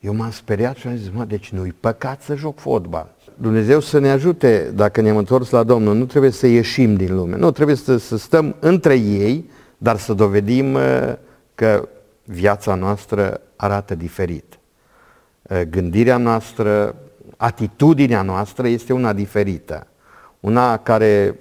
Eu 0.00 0.14
m-am 0.14 0.30
speriat 0.30 0.76
și 0.76 0.86
am 0.86 0.96
zis, 0.96 1.10
mă, 1.14 1.24
deci 1.24 1.50
nu-i 1.50 1.74
păcat 1.80 2.22
să 2.22 2.34
joc 2.34 2.58
fotbal. 2.58 3.14
Dumnezeu 3.34 3.80
să 3.80 3.98
ne 3.98 4.10
ajute, 4.10 4.72
dacă 4.74 5.00
ne-am 5.00 5.16
întors 5.16 5.50
la 5.50 5.62
Domnul, 5.62 5.96
nu 5.96 6.04
trebuie 6.04 6.30
să 6.30 6.46
ieșim 6.46 6.94
din 6.94 7.14
lume, 7.14 7.36
nu, 7.36 7.50
trebuie 7.50 7.76
să, 7.76 7.96
să 7.96 8.16
stăm 8.16 8.56
între 8.58 8.94
ei, 8.94 9.50
dar 9.78 9.98
să 9.98 10.14
dovedim 10.14 10.74
uh, 10.74 11.12
că 11.54 11.88
viața 12.24 12.74
noastră 12.74 13.40
arată 13.56 13.94
diferit. 13.94 14.58
Uh, 15.52 15.60
gândirea 15.70 16.16
noastră, 16.16 16.94
atitudinea 17.36 18.22
noastră 18.22 18.68
este 18.68 18.92
una 18.92 19.12
diferită. 19.12 19.86
Una 20.40 20.76
care 20.76 21.38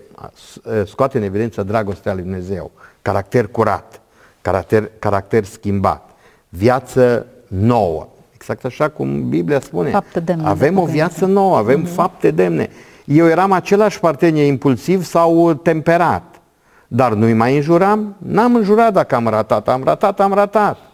uh, 0.63 0.72
scoate 0.86 1.18
în 1.18 1.24
evidență 1.24 1.63
dragostea 1.63 2.13
lui 2.13 2.22
Dumnezeu, 2.22 2.72
caracter 3.01 3.48
curat, 3.48 4.01
caracter, 4.41 4.91
caracter 5.00 5.44
schimbat, 5.44 6.10
viață 6.50 7.25
nouă. 7.48 8.08
Exact 8.34 8.65
așa 8.65 8.89
cum 8.89 9.30
Biblia 9.30 9.60
spune. 9.60 9.89
Fapte 9.89 10.20
demne 10.20 10.48
avem 10.48 10.77
o 10.77 10.86
viață 10.86 11.25
nouă, 11.25 11.58
avem 11.58 11.86
mm-hmm. 11.86 11.94
fapte 11.94 12.32
demne. 12.32 12.70
Eu 13.06 13.27
eram 13.27 13.51
același 13.51 14.00
partener 14.00 14.46
impulsiv 14.46 15.03
sau 15.03 15.53
temperat, 15.53 16.41
dar 16.88 17.13
nu-i 17.13 17.34
mai 17.34 17.56
înjuram. 17.56 18.15
N-am 18.18 18.56
înjurat 18.56 18.94
dacă 18.94 19.15
am 19.15 19.27
ratat, 19.27 19.68
am 19.68 19.84
ratat, 19.84 20.20
am 20.20 20.34
ratat. 20.34 20.90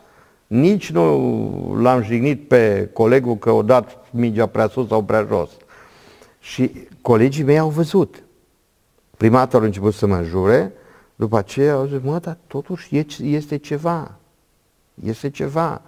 Nici 0.48 0.92
nu 0.92 1.76
l-am 1.82 2.04
jignit 2.04 2.48
pe 2.48 2.90
colegul 2.94 3.36
că 3.38 3.52
o 3.52 3.62
dat 3.62 4.06
mingea 4.12 4.46
prea 4.46 4.68
sus 4.68 4.88
sau 4.88 5.04
prea 5.04 5.26
jos. 5.30 5.50
Și 6.40 6.88
colegii 7.02 7.44
mei 7.44 7.58
au 7.58 7.70
văzut. 7.70 8.24
Prima 9.18 9.38
dată 9.38 9.58
au 9.58 9.64
început 9.64 9.94
să 9.94 10.08
mă 10.08 10.16
înjure, 10.16 10.74
după 11.16 11.38
aceea 11.38 11.74
au 11.74 11.86
zis, 11.86 12.00
mă, 12.04 12.20
dar 12.20 12.38
totuși 12.48 13.06
este 13.22 13.58
ceva. 13.58 14.16
Este 15.04 15.30
ceva. 15.30 15.82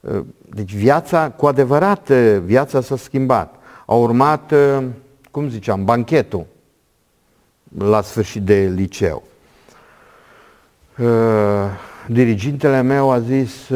Uh, 0.00 0.20
deci 0.54 0.74
viața, 0.74 1.30
cu 1.30 1.46
adevărat, 1.46 2.08
uh, 2.08 2.38
viața 2.44 2.80
s-a 2.80 2.96
schimbat. 2.96 3.54
A 3.86 3.94
urmat, 3.94 4.50
uh, 4.50 4.84
cum 5.30 5.48
ziceam, 5.48 5.84
banchetul 5.84 6.46
la 7.78 8.02
sfârșit 8.02 8.42
de 8.42 8.72
liceu. 8.74 9.22
Dirigintele 12.08 12.82
meu 12.82 13.10
a 13.10 13.20
zis, 13.20 13.68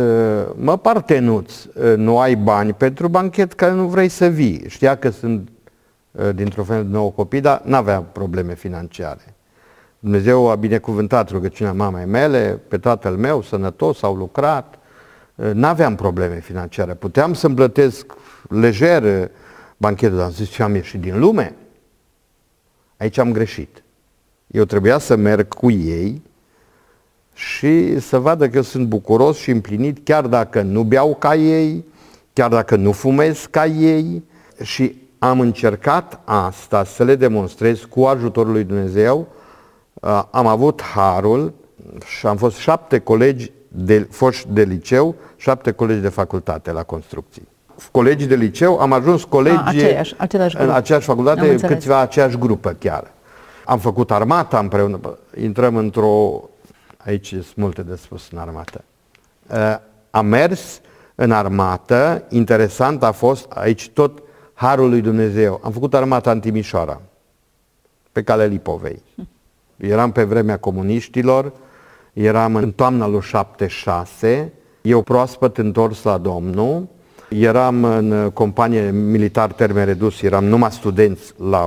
mă 0.55 0.79
partenuț, 0.79 1.53
nu 1.97 2.19
ai 2.19 2.35
bani 2.35 2.73
pentru 2.73 3.09
banchet 3.09 3.53
că 3.53 3.71
nu 3.71 3.87
vrei 3.87 4.09
să 4.09 4.27
vii. 4.27 4.65
Știa 4.69 4.97
că 4.97 5.11
sunt 5.11 5.49
dintr-o 6.35 6.65
fel 6.65 6.83
de 6.83 6.89
nouă 6.91 7.11
copii, 7.11 7.41
dar 7.41 7.63
n-avea 7.65 8.01
probleme 8.01 8.55
financiare. 8.55 9.35
Dumnezeu 9.99 10.51
a 10.51 10.55
binecuvântat 10.55 11.31
rugăciunea 11.31 11.73
mamei 11.73 12.07
mele, 12.07 12.61
pe 12.69 12.79
tatăl 12.79 13.17
meu, 13.17 13.43
sănătos, 13.43 14.03
au 14.03 14.15
lucrat, 14.15 14.79
n-aveam 15.35 15.95
probleme 15.95 16.41
financiare. 16.41 16.95
Puteam 16.95 17.35
să-mi 17.35 17.55
plătesc 17.55 18.13
lejer 18.49 19.31
banchetul, 19.77 20.17
dar 20.17 20.27
am 20.27 20.33
zis 20.33 20.49
ce 20.49 20.63
am 20.63 20.75
ieșit 20.75 21.01
din 21.01 21.19
lume. 21.19 21.55
Aici 22.97 23.19
am 23.19 23.33
greșit. 23.33 23.83
Eu 24.47 24.65
trebuia 24.65 24.99
să 24.99 25.17
merg 25.17 25.49
cu 25.49 25.71
ei 25.71 26.23
și 27.35 28.01
să 28.01 28.19
vadă 28.19 28.49
că 28.49 28.61
sunt 28.61 28.87
bucuros 28.87 29.37
și 29.37 29.51
împlinit, 29.51 29.99
chiar 30.05 30.27
dacă 30.27 30.63
nu 30.63 30.83
beau 30.83 31.17
ca 31.19 31.35
ei, 31.35 31.85
chiar 32.33 32.51
dacă 32.51 32.77
nu 32.77 32.93
fumez 32.93 33.47
ca 33.51 33.67
ei. 33.67 34.25
Și 34.63 35.03
am 35.19 35.41
încercat 35.41 36.21
asta 36.25 36.85
să 36.85 37.05
le 37.05 37.15
demonstrez 37.15 37.81
cu 37.81 38.03
ajutorul 38.03 38.53
lui 38.53 38.65
Dumnezeu. 38.65 39.27
Am 40.31 40.47
avut 40.47 40.83
harul 40.83 41.53
și 42.07 42.27
am 42.27 42.37
fost 42.37 42.57
șapte 42.57 42.99
colegi 42.99 43.53
de 43.69 44.07
foști 44.11 44.49
de 44.51 44.63
liceu, 44.63 45.15
șapte 45.37 45.71
colegi 45.71 46.01
de 46.01 46.09
facultate 46.09 46.73
la 46.73 46.83
construcții. 46.83 47.49
Colegii 47.91 48.27
de 48.27 48.35
liceu, 48.35 48.79
am 48.79 48.93
ajuns 48.93 49.25
colegi 49.25 49.57
A, 49.57 49.65
aceeași, 49.67 50.15
același 50.17 50.57
în 50.59 50.71
aceeași 50.71 51.07
facultate, 51.07 51.55
câțiva 51.55 51.99
aceeași 51.99 52.39
grupă 52.39 52.77
chiar. 52.79 53.13
Am 53.65 53.79
făcut 53.79 54.11
armata 54.11 54.59
împreună, 54.59 55.01
intrăm 55.41 55.77
într-o, 55.77 56.43
aici 57.05 57.29
sunt 57.29 57.55
multe 57.55 57.83
de 57.83 57.97
spus 57.97 58.29
în 58.31 58.39
armată. 58.39 58.85
Uh, 59.51 59.77
am 60.11 60.27
mers 60.27 60.81
în 61.15 61.31
armată, 61.31 62.25
interesant 62.29 63.03
a 63.03 63.13
fost 63.13 63.51
aici 63.51 63.89
tot 63.89 64.23
Harul 64.55 64.89
lui 64.89 65.01
Dumnezeu. 65.01 65.61
Am 65.65 65.73
făcut 65.73 65.95
armata 65.95 66.31
în 66.31 66.41
Timișoara, 66.41 67.01
pe 68.13 68.23
cale 68.23 68.47
Lipovei. 68.47 69.03
Eram 69.77 70.13
pe 70.13 70.25
vremea 70.25 70.59
comuniștilor, 70.59 71.53
Eram 72.15 72.55
în 72.55 72.73
toamna 72.73 73.07
lui 73.07 73.21
76, 73.21 74.53
eu 74.83 75.03
proaspăt 75.03 75.59
întors 75.59 76.03
la 76.03 76.19
Domnul, 76.19 76.89
eram 77.29 77.85
în 77.85 78.31
companie 78.31 78.91
militar 78.91 79.53
termen 79.53 79.85
redus, 79.85 80.23
eram 80.23 80.45
numai 80.45 80.71
studenți 80.71 81.33
la, 81.51 81.67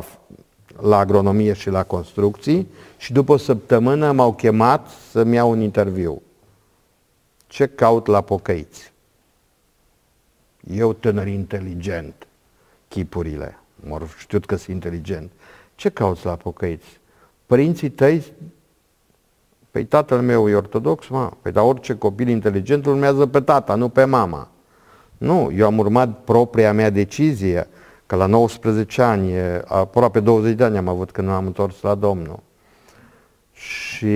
la 0.82 0.98
agronomie 0.98 1.54
și 1.54 1.70
la 1.70 1.84
construcții 1.84 2.68
și 2.98 3.14
după 3.14 3.34
o 3.34 3.38
săptămână 3.38 4.12
m-au 4.12 4.34
chemat 4.34 4.88
să-mi 5.12 5.36
iau 5.36 5.50
un 5.50 5.62
interviu. 5.62 6.22
Ce 7.48 7.68
caut 7.68 8.08
la 8.08 8.22
pocăiți? 8.22 8.92
Eu 10.74 10.94
tânăr 10.94 11.28
inteligent, 11.28 12.28
chipurile, 12.88 13.60
mă 13.76 14.02
știut 14.18 14.46
că 14.46 14.56
sunt 14.56 14.74
inteligent. 14.74 15.32
Ce 15.76 15.90
cauți 15.90 16.26
la 16.26 16.36
pocăiți? 16.36 17.00
Părinții 17.46 17.90
tăi 17.90 18.34
Păi 19.78 19.86
tatăl 19.86 20.22
meu 20.22 20.50
e 20.50 20.56
ortodox, 20.56 21.08
mă. 21.08 21.32
Păi 21.42 21.52
dar 21.52 21.64
orice 21.64 21.96
copil 21.96 22.28
inteligent 22.28 22.86
urmează 22.86 23.26
pe 23.26 23.42
tata, 23.42 23.76
nu 23.76 23.90
pe 23.90 24.06
mama. 24.06 24.48
Nu, 25.18 25.52
eu 25.56 25.66
am 25.66 25.78
urmat 25.78 26.24
propria 26.24 26.74
mea 26.74 26.90
decizie, 26.90 27.68
că 28.08 28.16
la 28.16 28.26
19 28.26 29.02
ani, 29.02 29.32
aproape 29.66 30.20
20 30.20 30.56
de 30.56 30.64
ani 30.64 30.78
am 30.78 30.88
avut 30.88 31.12
când 31.12 31.30
am 31.30 31.46
întors 31.46 31.82
la 31.82 31.96
Domnul. 31.96 32.40
Și 33.52 34.16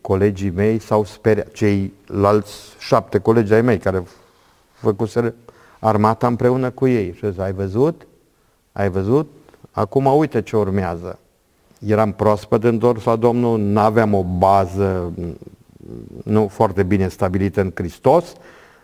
colegii 0.00 0.50
mei 0.50 0.78
s-au 0.78 1.04
speriat, 1.04 1.50
ceilalți 1.52 2.52
șapte 2.78 3.18
colegi 3.18 3.52
ai 3.52 3.62
mei 3.62 3.78
care 3.78 4.02
făcuseră 4.72 5.34
armata 5.78 6.26
împreună 6.26 6.70
cu 6.70 6.86
ei. 6.86 7.12
Și 7.12 7.30
zis, 7.30 7.38
ai 7.38 7.52
văzut? 7.52 8.06
Ai 8.72 8.90
văzut? 8.90 9.30
Acum 9.70 10.06
uite 10.16 10.42
ce 10.42 10.56
urmează 10.56 11.18
eram 11.78 12.12
proaspăt 12.12 12.64
întors 12.64 13.04
la 13.04 13.16
Domnul, 13.16 13.58
nu 13.58 13.80
aveam 13.80 14.14
o 14.14 14.24
bază 14.24 15.12
nu 16.24 16.48
foarte 16.48 16.82
bine 16.82 17.08
stabilită 17.08 17.60
în 17.60 17.72
Hristos, 17.74 18.32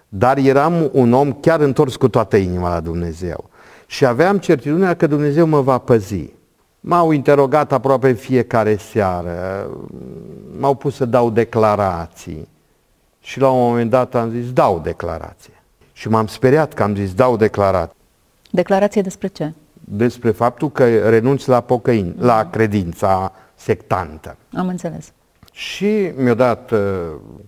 dar 0.08 0.36
eram 0.36 0.90
un 0.92 1.12
om 1.12 1.32
chiar 1.32 1.60
întors 1.60 1.96
cu 1.96 2.08
toată 2.08 2.36
inima 2.36 2.74
la 2.74 2.80
Dumnezeu. 2.80 3.50
Și 3.92 4.06
aveam 4.06 4.38
certitudinea 4.38 4.94
că 4.94 5.06
Dumnezeu 5.06 5.46
mă 5.46 5.60
va 5.60 5.78
păzi. 5.78 6.32
M-au 6.80 7.10
interogat 7.10 7.72
aproape 7.72 8.08
în 8.08 8.14
fiecare 8.14 8.76
seară, 8.76 9.70
m-au 10.58 10.74
pus 10.74 10.94
să 10.94 11.04
dau 11.04 11.30
declarații. 11.30 12.48
Și 13.20 13.40
la 13.40 13.50
un 13.50 13.60
moment 13.60 13.90
dat 13.90 14.14
am 14.14 14.30
zis, 14.30 14.52
dau 14.52 14.80
declarație. 14.84 15.62
Și 15.92 16.08
m-am 16.08 16.26
speriat 16.26 16.72
că 16.72 16.82
am 16.82 16.94
zis, 16.94 17.14
dau 17.14 17.36
declarație. 17.36 17.96
Declarație 18.50 19.02
despre 19.02 19.26
ce? 19.28 19.52
despre 19.84 20.30
faptul 20.30 20.70
că 20.70 21.08
renunți 21.08 21.48
la 21.48 21.60
pocăin, 21.60 22.14
mm. 22.16 22.24
la 22.24 22.50
credința 22.50 23.32
sectantă. 23.54 24.36
Am 24.54 24.68
înțeles. 24.68 25.12
Și 25.52 26.12
mi-a 26.16 26.34
dat 26.34 26.70
uh, 26.70 26.78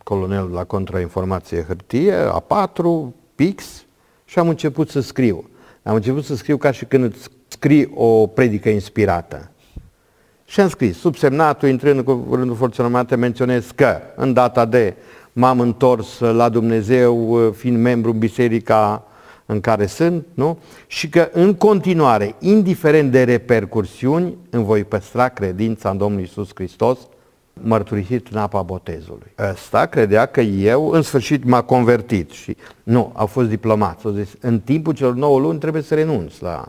colonelul 0.02 0.50
la 0.50 0.64
contrainformație 0.64 1.64
hârtie, 1.66 2.14
A4, 2.14 2.82
pix 3.34 3.84
și 4.24 4.38
am 4.38 4.48
început 4.48 4.88
să 4.88 5.00
scriu. 5.00 5.48
Am 5.84 5.94
început 5.94 6.24
să 6.24 6.34
scriu 6.34 6.56
ca 6.56 6.70
și 6.70 6.84
când 6.84 7.04
îți 7.04 7.28
scrii 7.48 7.90
o 7.94 8.26
predică 8.26 8.68
inspirată. 8.68 9.50
Și 10.44 10.60
am 10.60 10.68
scris, 10.68 10.98
subsemnatul, 10.98 11.68
intrând 11.68 12.04
cu 12.04 12.28
rândul 12.30 12.56
forțelor 12.56 12.90
armate, 12.90 13.16
menționez 13.16 13.70
că 13.74 14.00
în 14.16 14.32
data 14.32 14.64
de 14.64 14.94
m-am 15.32 15.60
întors 15.60 16.18
la 16.18 16.48
Dumnezeu, 16.48 17.30
uh, 17.30 17.52
fiind 17.52 17.78
membru 17.78 18.10
în 18.10 18.18
biserica 18.18 19.04
în 19.46 19.60
care 19.60 19.86
sunt, 19.86 20.26
nu? 20.34 20.58
Și 20.86 21.08
că 21.08 21.28
în 21.32 21.54
continuare, 21.54 22.34
indiferent 22.38 23.10
de 23.10 23.22
repercursiuni, 23.22 24.36
îmi 24.50 24.64
voi 24.64 24.84
păstra 24.84 25.28
credința 25.28 25.90
în 25.90 25.98
Domnul 25.98 26.20
Isus 26.20 26.48
Hristos, 26.54 26.98
mărturisit 27.62 28.28
în 28.28 28.38
apa 28.38 28.62
botezului. 28.62 29.32
Ăsta 29.50 29.86
credea 29.86 30.26
că 30.26 30.40
eu, 30.40 30.90
în 30.90 31.02
sfârșit, 31.02 31.44
m-a 31.44 31.62
convertit 31.62 32.30
și 32.30 32.56
nu, 32.82 33.12
au 33.14 33.26
fost 33.26 33.48
diplomați. 33.48 34.06
Au 34.06 34.12
zis, 34.12 34.28
în 34.40 34.60
timpul 34.60 34.94
celor 34.94 35.14
9 35.14 35.38
luni 35.38 35.58
trebuie 35.58 35.82
să 35.82 35.94
renunți 35.94 36.42
la, 36.42 36.68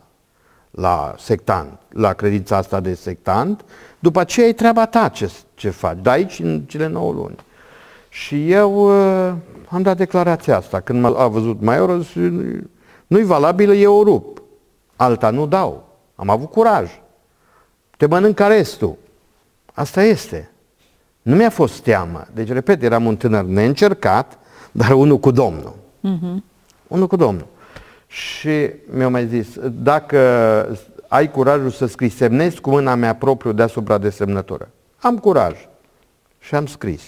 la 0.72 1.16
sectant, 1.18 1.80
la 1.90 2.14
credința 2.14 2.58
asta 2.58 2.80
de 2.80 2.94
sectant, 2.94 3.66
după 4.00 4.20
aceea 4.20 4.48
e 4.48 4.54
treaba 4.54 4.86
ta 4.86 5.10
ce, 5.10 5.32
ce 5.54 5.70
faci, 5.70 5.98
de 6.02 6.10
aici 6.10 6.40
în 6.40 6.62
cele 6.62 6.88
9 6.88 7.12
luni. 7.12 7.36
Și 8.10 8.52
eu 8.52 8.74
uh, 8.74 9.34
am 9.70 9.82
dat 9.82 9.98
declarația 9.98 10.58
asta. 10.58 10.80
Când 10.80 11.02
m-a 11.02 11.28
văzut 11.28 11.62
mai 11.62 12.00
zis, 12.02 12.24
nu-i 13.08 13.24
valabilă, 13.24 13.74
eu 13.74 13.96
o 13.96 14.04
rup. 14.04 14.42
Alta 14.96 15.30
nu 15.30 15.48
dau. 15.48 15.88
Am 16.16 16.30
avut 16.30 16.52
curaj. 16.52 16.92
Te 17.98 18.06
mănânc 18.06 18.40
restul. 18.40 18.96
Asta 19.74 20.04
este. 20.04 20.50
Nu 21.26 21.36
mi-a 21.36 21.50
fost 21.50 21.80
teamă. 21.80 22.28
Deci, 22.34 22.52
repet, 22.52 22.84
eram 22.84 23.06
un 23.06 23.16
tânăr 23.16 23.44
neîncercat, 23.44 24.38
dar 24.72 24.92
unul 24.92 25.20
cu 25.20 25.32
Domnul. 25.32 25.76
Uh-huh. 26.00 26.44
Unul 26.88 27.08
cu 27.08 27.16
Domnul. 27.16 27.48
Și 28.08 28.70
mi-a 28.90 29.10
mai 29.10 29.28
zis, 29.28 29.48
dacă 29.70 30.20
ai 31.08 31.32
curajul 31.32 31.70
să 31.70 31.86
scrii, 31.86 32.10
semnezi 32.10 32.62
cu 32.62 32.70
mâna 32.70 32.96
mea 32.96 33.16
propriu 33.16 33.52
deasupra 33.52 33.98
de 33.98 34.10
semnătură. 34.10 34.70
Am 34.98 35.18
curaj. 35.18 35.68
Și 36.40 36.56
am 36.56 36.66
scris. 36.66 37.04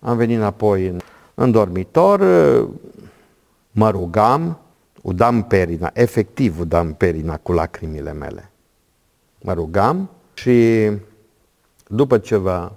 Am 0.00 0.16
venit 0.16 0.36
înapoi 0.36 0.86
în, 0.86 1.00
în 1.34 1.50
dormitor, 1.50 2.20
mă 3.70 3.90
rugam, 3.90 4.58
udam 5.02 5.42
perina, 5.42 5.90
efectiv 5.92 6.60
udam 6.60 6.92
perina 6.92 7.36
cu 7.36 7.52
lacrimile 7.52 8.12
mele. 8.12 8.50
Mă 9.40 9.52
rugam 9.52 10.10
și 10.34 10.90
după 11.86 12.18
ceva 12.18 12.72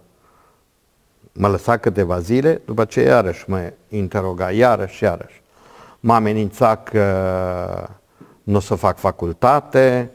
mă 1.38 1.48
lăsa 1.48 1.78
câteva 1.78 2.20
zile, 2.20 2.62
după 2.66 2.86
ce 2.86 3.02
iarăși 3.02 3.50
mă 3.50 3.72
interoga, 3.90 4.52
iarăși, 4.52 5.04
iarăși. 5.04 5.42
M-a 6.00 6.16
amenințat 6.16 6.90
că 6.90 7.90
nu 8.44 8.56
o 8.56 8.60
să 8.60 8.76
fac 8.76 8.98
facultate, 8.98 10.12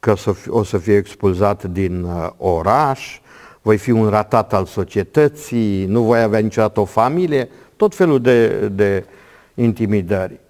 că 0.00 0.10
o 0.10 0.16
să, 0.16 0.32
fi, 0.32 0.50
o 0.50 0.62
să 0.62 0.78
fie 0.78 0.96
expulzat 0.96 1.64
din 1.64 2.02
uh, 2.02 2.28
oraș, 2.36 3.20
voi 3.62 3.76
fi 3.76 3.90
un 3.90 4.08
ratat 4.08 4.52
al 4.52 4.64
societății, 4.64 5.84
nu 5.84 6.02
voi 6.02 6.20
avea 6.20 6.38
niciodată 6.38 6.80
o 6.80 6.84
familie, 6.84 7.48
tot 7.76 7.94
felul 7.94 8.20
de, 8.20 8.68
de 8.68 9.04
intimidări. 9.54 10.40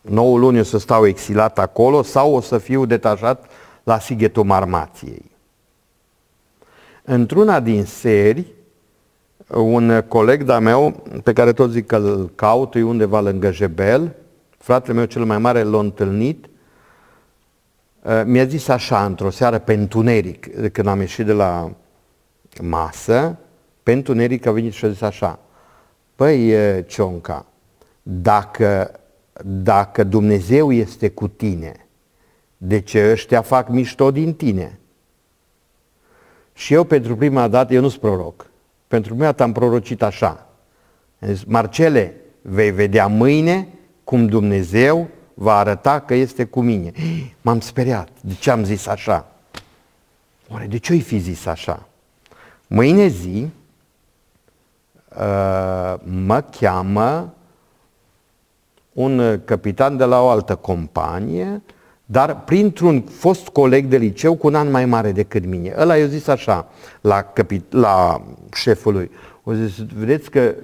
9 0.00 0.38
luni 0.38 0.58
o 0.58 0.62
să 0.62 0.78
stau 0.78 1.06
exilat 1.06 1.58
acolo 1.58 2.02
sau 2.02 2.34
o 2.34 2.40
să 2.40 2.58
fiu 2.58 2.84
detașat 2.84 3.50
la 3.82 3.98
Sighetul 3.98 4.44
Marmației. 4.44 5.30
Într-una 7.04 7.60
din 7.60 7.84
seri, 7.84 8.46
un 9.54 10.04
coleg 10.08 10.42
de-a 10.42 10.58
meu, 10.58 11.02
pe 11.22 11.32
care 11.32 11.52
tot 11.52 11.70
zic 11.70 11.86
că 11.86 11.96
îl 11.96 12.30
caut, 12.34 12.74
e 12.74 12.82
undeva 12.82 13.20
lângă 13.20 13.52
Jebel, 13.52 14.14
fratele 14.58 14.94
meu 14.94 15.04
cel 15.04 15.24
mai 15.24 15.38
mare 15.38 15.62
l-a 15.62 15.78
întâlnit, 15.78 16.46
uh, 18.02 18.22
mi-a 18.24 18.44
zis 18.44 18.68
așa, 18.68 19.04
într-o 19.04 19.30
seară 19.30 19.58
pe 19.58 19.72
întuneric, 19.72 20.70
când 20.72 20.86
am 20.86 21.00
ieșit 21.00 21.26
de 21.26 21.32
la 21.32 21.70
masă, 22.62 23.38
pe 23.82 23.92
întuneric 23.92 24.46
a 24.46 24.52
venit 24.52 24.72
și 24.72 24.84
a 24.84 24.88
zis 24.88 25.00
așa, 25.00 25.38
păi 26.14 26.54
Cionca, 26.86 27.46
dacă, 28.02 29.00
dacă 29.44 30.04
Dumnezeu 30.04 30.72
este 30.72 31.08
cu 31.08 31.28
tine, 31.28 31.86
de 32.56 32.80
ce 32.80 33.10
ăștia 33.10 33.42
fac 33.42 33.68
mișto 33.68 34.10
din 34.10 34.34
tine? 34.34 34.78
Și 36.52 36.74
eu 36.74 36.84
pentru 36.84 37.16
prima 37.16 37.48
dată, 37.48 37.74
eu 37.74 37.80
nu 37.80 37.88
sunt 37.88 38.00
proroc, 38.00 38.46
pentru 38.92 39.12
prima 39.12 39.26
dată 39.26 39.42
am 39.42 39.52
prorocit 39.52 40.02
așa. 40.02 40.46
zis, 41.20 41.44
Marcele, 41.44 42.14
vei 42.42 42.70
vedea 42.70 43.06
mâine 43.06 43.68
cum 44.04 44.26
Dumnezeu 44.26 45.08
va 45.34 45.56
arăta 45.56 46.00
că 46.00 46.14
este 46.14 46.44
cu 46.44 46.60
mine. 46.60 46.92
M-am 47.40 47.60
speriat. 47.60 48.08
De 48.20 48.34
ce 48.34 48.50
am 48.50 48.64
zis 48.64 48.86
așa? 48.86 49.26
Oare 50.48 50.66
de 50.66 50.78
ce-i 50.78 51.00
fi 51.00 51.18
zis 51.18 51.46
așa? 51.46 51.88
Mâine 52.66 53.06
zi 53.06 53.48
uh, 55.08 55.94
mă 56.04 56.44
cheamă 56.60 57.34
un 58.92 59.40
capitan 59.44 59.96
de 59.96 60.04
la 60.04 60.22
o 60.22 60.28
altă 60.28 60.54
companie, 60.54 61.62
dar 62.04 62.40
printr-un 62.40 63.02
fost 63.02 63.48
coleg 63.48 63.86
de 63.86 63.96
liceu 63.96 64.36
cu 64.36 64.46
un 64.46 64.54
an 64.54 64.70
mai 64.70 64.84
mare 64.84 65.12
decât 65.12 65.44
mine. 65.44 65.74
Ăla 65.78 65.96
i-a 65.96 66.06
zis 66.06 66.26
așa 66.26 66.66
la, 67.00 67.32
capi- 67.32 67.68
la 67.70 68.22
șefului, 68.54 69.10
o 69.44 69.54
zis, 69.54 69.72
vedeți 69.94 70.30
că 70.30 70.54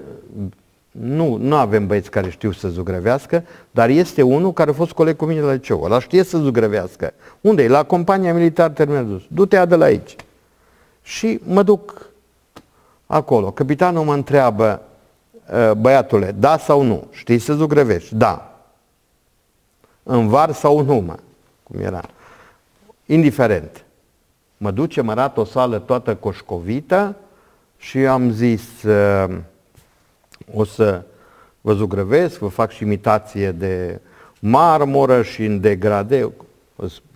nu, 0.90 1.36
nu 1.36 1.56
avem 1.56 1.86
băieți 1.86 2.10
care 2.10 2.30
știu 2.30 2.52
să 2.52 2.68
zugrăvească, 2.68 3.44
dar 3.70 3.88
este 3.88 4.22
unul 4.22 4.52
care 4.52 4.70
a 4.70 4.72
fost 4.72 4.92
coleg 4.92 5.16
cu 5.16 5.24
mine 5.24 5.40
la 5.40 5.52
liceu. 5.52 5.82
Ăla 5.82 6.00
știe 6.00 6.22
să 6.22 6.38
zugrăvească. 6.38 7.12
Unde 7.40 7.62
e? 7.62 7.68
La 7.68 7.82
compania 7.82 8.34
militar 8.34 8.70
terminal 8.70 9.22
Du-te 9.28 9.64
de 9.64 9.74
la 9.74 9.84
aici. 9.84 10.16
Și 11.02 11.40
mă 11.44 11.62
duc 11.62 12.10
acolo. 13.06 13.50
Capitanul 13.50 14.04
mă 14.04 14.14
întreabă, 14.14 14.82
ă, 15.52 15.74
băiatule, 15.74 16.34
da 16.38 16.58
sau 16.58 16.82
nu? 16.82 17.06
Știi 17.10 17.38
să 17.38 17.52
zugrăvești? 17.52 18.14
Da. 18.14 18.58
În 20.02 20.28
var 20.28 20.52
sau 20.52 20.80
nu, 20.80 20.94
mă? 20.94 21.16
Cum 21.62 21.80
era? 21.80 22.02
Indiferent. 23.06 23.84
Mă 24.56 24.70
duce, 24.70 25.00
mă 25.00 25.10
arată 25.10 25.40
o 25.40 25.44
sală 25.44 25.78
toată 25.78 26.14
coșcovită 26.14 27.16
și 27.78 27.98
am 27.98 28.30
zis, 28.30 28.82
ă, 28.82 29.30
o 30.54 30.64
să 30.64 31.04
vă 31.60 31.72
zugrăvesc, 31.72 32.38
vă 32.38 32.48
fac 32.48 32.70
și 32.70 32.82
imitație 32.82 33.52
de 33.52 34.00
marmură 34.40 35.22
și 35.22 35.44
în 35.44 35.60
degradeu. 35.60 36.32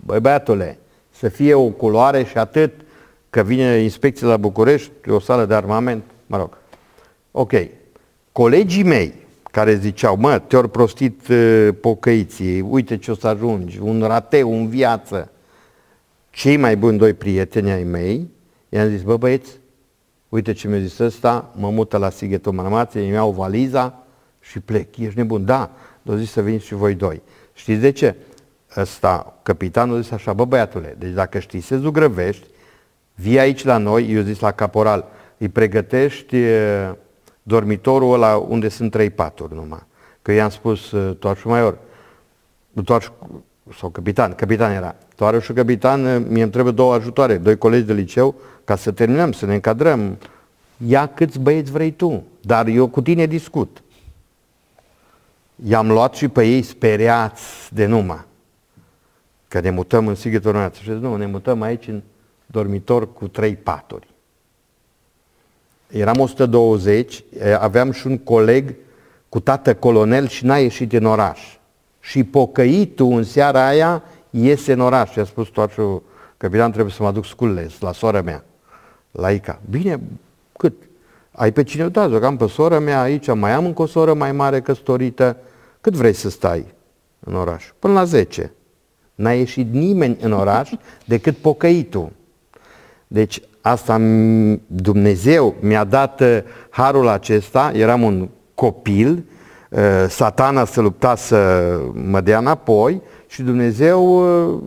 Băi, 0.05 0.21
băiatule, 0.21 0.79
să 1.11 1.29
fie 1.29 1.55
o 1.55 1.69
culoare 1.69 2.25
și 2.25 2.39
atât, 2.39 2.73
că 3.31 3.43
vine 3.43 3.79
inspecție 3.79 4.27
la 4.27 4.37
București, 4.37 4.91
o 5.09 5.21
sală 5.21 5.45
de 5.45 5.55
armament, 5.55 6.03
mă 6.27 6.37
rog. 6.37 6.57
Ok. 7.31 7.53
Colegii 8.33 8.83
mei 8.83 9.15
care 9.51 9.75
ziceau, 9.75 10.17
mă, 10.17 10.39
te-ori 10.39 10.71
prostit 10.71 11.29
uh, 11.29 11.69
pocăiții, 11.81 12.61
uite 12.61 12.97
ce 12.97 13.11
o 13.11 13.15
să 13.15 13.27
ajungi, 13.27 13.79
un 13.81 14.03
rateu 14.07 14.53
în 14.53 14.69
viață. 14.69 15.31
Cei 16.31 16.57
mai 16.57 16.77
buni 16.77 16.99
doi 16.99 17.13
prieteni 17.13 17.71
ai 17.71 17.83
mei, 17.83 18.29
i-am 18.69 18.89
zis, 18.89 19.03
bă 19.03 19.17
băieți, 19.17 19.51
uite 20.33 20.53
ce 20.53 20.69
mi-a 20.69 20.79
zis 20.79 20.99
ăsta, 20.99 21.51
mă 21.55 21.71
mută 21.71 21.97
la 21.97 22.11
Sighetul 22.11 22.53
Marmație, 22.53 23.01
îmi 23.01 23.11
iau 23.11 23.31
valiza 23.31 24.05
și 24.41 24.61
plec. 24.61 24.97
Ești 24.97 25.19
nebun? 25.19 25.45
Da, 25.45 25.71
dar 26.03 26.17
zis 26.17 26.31
să 26.31 26.43
veniți 26.43 26.65
și 26.65 26.75
voi 26.75 26.95
doi. 26.95 27.23
Știți 27.53 27.81
de 27.81 27.91
ce? 27.91 28.17
Ăsta, 28.77 29.39
capitanul 29.43 29.97
a 29.97 30.01
zis 30.01 30.11
așa, 30.11 30.33
bă 30.33 30.45
băiatule, 30.45 30.97
deci 30.99 31.13
dacă 31.13 31.39
știi 31.39 31.61
să 31.61 31.77
zugrăvești, 31.77 32.47
Vii 33.15 33.39
aici 33.39 33.65
la 33.65 33.77
noi, 33.77 34.13
eu 34.13 34.23
zis 34.23 34.41
la 34.41 34.53
caporal, 34.53 35.05
îi 35.39 35.49
pregătești 35.49 36.37
dormitorul 37.43 38.13
ăla 38.13 38.37
unde 38.37 38.69
sunt 38.69 38.91
trei 38.91 39.11
paturi 39.11 39.55
numai. 39.55 39.83
Că 40.23 40.33
i-am 40.33 40.49
spus 40.49 40.95
toarșul 41.19 41.51
maior, 41.51 41.79
toarș, 42.85 43.09
sau 43.79 43.89
capitan, 43.89 44.35
capitan 44.35 44.73
era, 44.73 44.95
toarșul 45.17 45.55
capitan, 45.55 46.27
mie 46.29 46.43
îmi 46.43 46.53
trebuie 46.53 46.73
două 46.73 46.95
ajutoare, 46.95 47.37
doi 47.37 47.59
colegi 47.59 47.87
de 47.87 47.93
liceu, 47.93 48.35
ca 48.65 48.77
să 48.77 48.93
terminăm, 48.93 49.33
să 49.33 49.47
ne 49.47 49.55
încadrăm. 49.55 50.19
Ia 50.87 51.07
câți 51.07 51.39
băieți 51.39 51.71
vrei 51.71 51.91
tu, 51.91 52.25
dar 52.41 52.67
eu 52.67 52.89
cu 52.89 53.03
tine 53.03 53.27
discut. 53.27 53.83
I-am 55.67 55.91
luat 55.91 56.15
și 56.15 56.29
pe 56.29 56.45
ei 56.45 56.63
speriați 56.63 57.75
de 57.75 57.87
numai, 57.87 58.25
că 59.49 59.61
ne 59.61 59.71
mutăm 59.71 60.07
în 60.07 60.15
Sighetul 60.15 60.71
Și 60.73 60.91
zis, 60.91 61.01
nu, 61.01 61.17
ne 61.17 61.27
mutăm 61.27 61.63
aici 61.63 61.87
în 61.87 62.03
dormitor 62.47 63.13
cu 63.13 63.29
trei 63.29 63.57
paturi. 63.57 64.07
Eram 65.89 66.19
120, 66.19 67.25
aveam 67.59 67.93
și 67.93 68.07
un 68.07 68.19
coleg 68.19 68.75
cu 69.29 69.41
tată 69.41 69.75
colonel 69.75 70.29
și 70.29 70.45
n-a 70.45 70.59
ieșit 70.59 70.93
în 70.93 71.05
oraș. 71.05 71.41
Și 72.05 72.25
pocăitul 72.25 73.13
în 73.13 73.25
seara 73.25 73.67
aia 73.67 74.03
iese 74.31 74.73
în 74.73 74.81
oraș. 74.81 75.11
Și 75.11 75.19
a 75.19 75.25
spus 75.25 75.49
toașul, 75.49 76.03
capitan, 76.37 76.71
trebuie 76.71 76.93
să 76.93 77.03
mă 77.03 77.09
aduc 77.09 77.25
scules 77.25 77.81
la 77.81 77.93
sora 77.93 78.23
mea, 78.23 78.45
la 79.11 79.31
Ica. 79.31 79.61
Bine, 79.71 80.01
cât? 80.59 80.75
Ai 81.31 81.53
pe 81.53 81.63
cine 81.63 81.89
da, 81.89 82.19
am 82.23 82.37
pe 82.37 82.47
sora 82.47 82.79
mea 82.79 83.01
aici, 83.01 83.35
mai 83.35 83.53
am 83.53 83.65
încă 83.65 83.83
o 83.83 83.87
soră 83.87 84.15
mai 84.15 84.33
mare 84.33 84.61
căsătorită. 84.61 85.37
Cât 85.81 85.93
vrei 85.93 86.13
să 86.13 86.31
stai 86.31 86.75
în 87.21 87.35
oraș? 87.35 87.65
Până 87.79 87.93
la 87.93 88.05
10. 88.05 88.53
N-a 89.15 89.33
ieșit 89.33 89.73
nimeni 89.73 90.17
în 90.21 90.33
oraș 90.33 90.71
decât 91.05 91.37
pocăitul. 91.37 92.13
Deci 93.07 93.43
asta 93.61 93.99
Dumnezeu 94.67 95.55
mi-a 95.61 95.85
dat 95.85 96.21
uh, 96.21 96.39
harul 96.71 97.09
acesta, 97.09 97.73
eram 97.75 98.03
un 98.03 98.29
copil, 98.55 99.13
uh, 99.13 99.32
satana 100.09 100.65
să 100.65 100.81
lupta 100.81 101.15
să 101.15 101.71
mă 101.93 102.21
dea 102.21 102.39
înapoi 102.39 103.03
și 103.27 103.43
Dumnezeu 103.43 104.05
uh, 104.55 104.63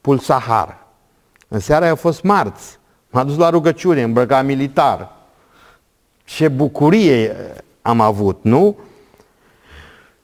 pulsa 0.00 0.38
har. 0.38 0.86
În 1.48 1.58
seara 1.58 1.88
a 1.88 1.94
fost 1.94 2.22
marți, 2.22 2.78
m-a 3.10 3.24
dus 3.24 3.36
la 3.36 3.50
rugăciune, 3.50 4.02
îmbrăcat 4.02 4.44
militar. 4.44 5.12
Ce 6.24 6.48
bucurie 6.48 7.36
am 7.82 8.00
avut, 8.00 8.38
nu? 8.42 8.78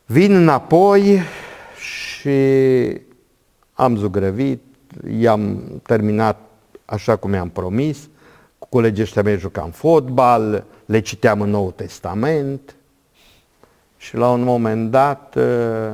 Vin 0.07 0.35
înapoi 0.35 1.21
și 1.77 2.31
am 3.73 3.97
zugrăvit, 3.97 4.63
i-am 5.19 5.63
terminat 5.83 6.41
așa 6.85 7.17
cum 7.17 7.33
i-am 7.33 7.49
promis, 7.49 8.09
cu 8.59 8.67
colegii 8.69 9.03
ăștia 9.03 9.23
mei 9.23 9.39
jucam 9.39 9.71
fotbal, 9.71 10.65
le 10.85 11.01
citeam 11.01 11.41
în 11.41 11.51
Nou 11.51 11.71
Testament 11.71 12.77
și 14.05 14.17
la 14.17 14.31
un 14.31 14.43
moment 14.43 14.91
dat 14.91 15.35
uh, 15.35 15.93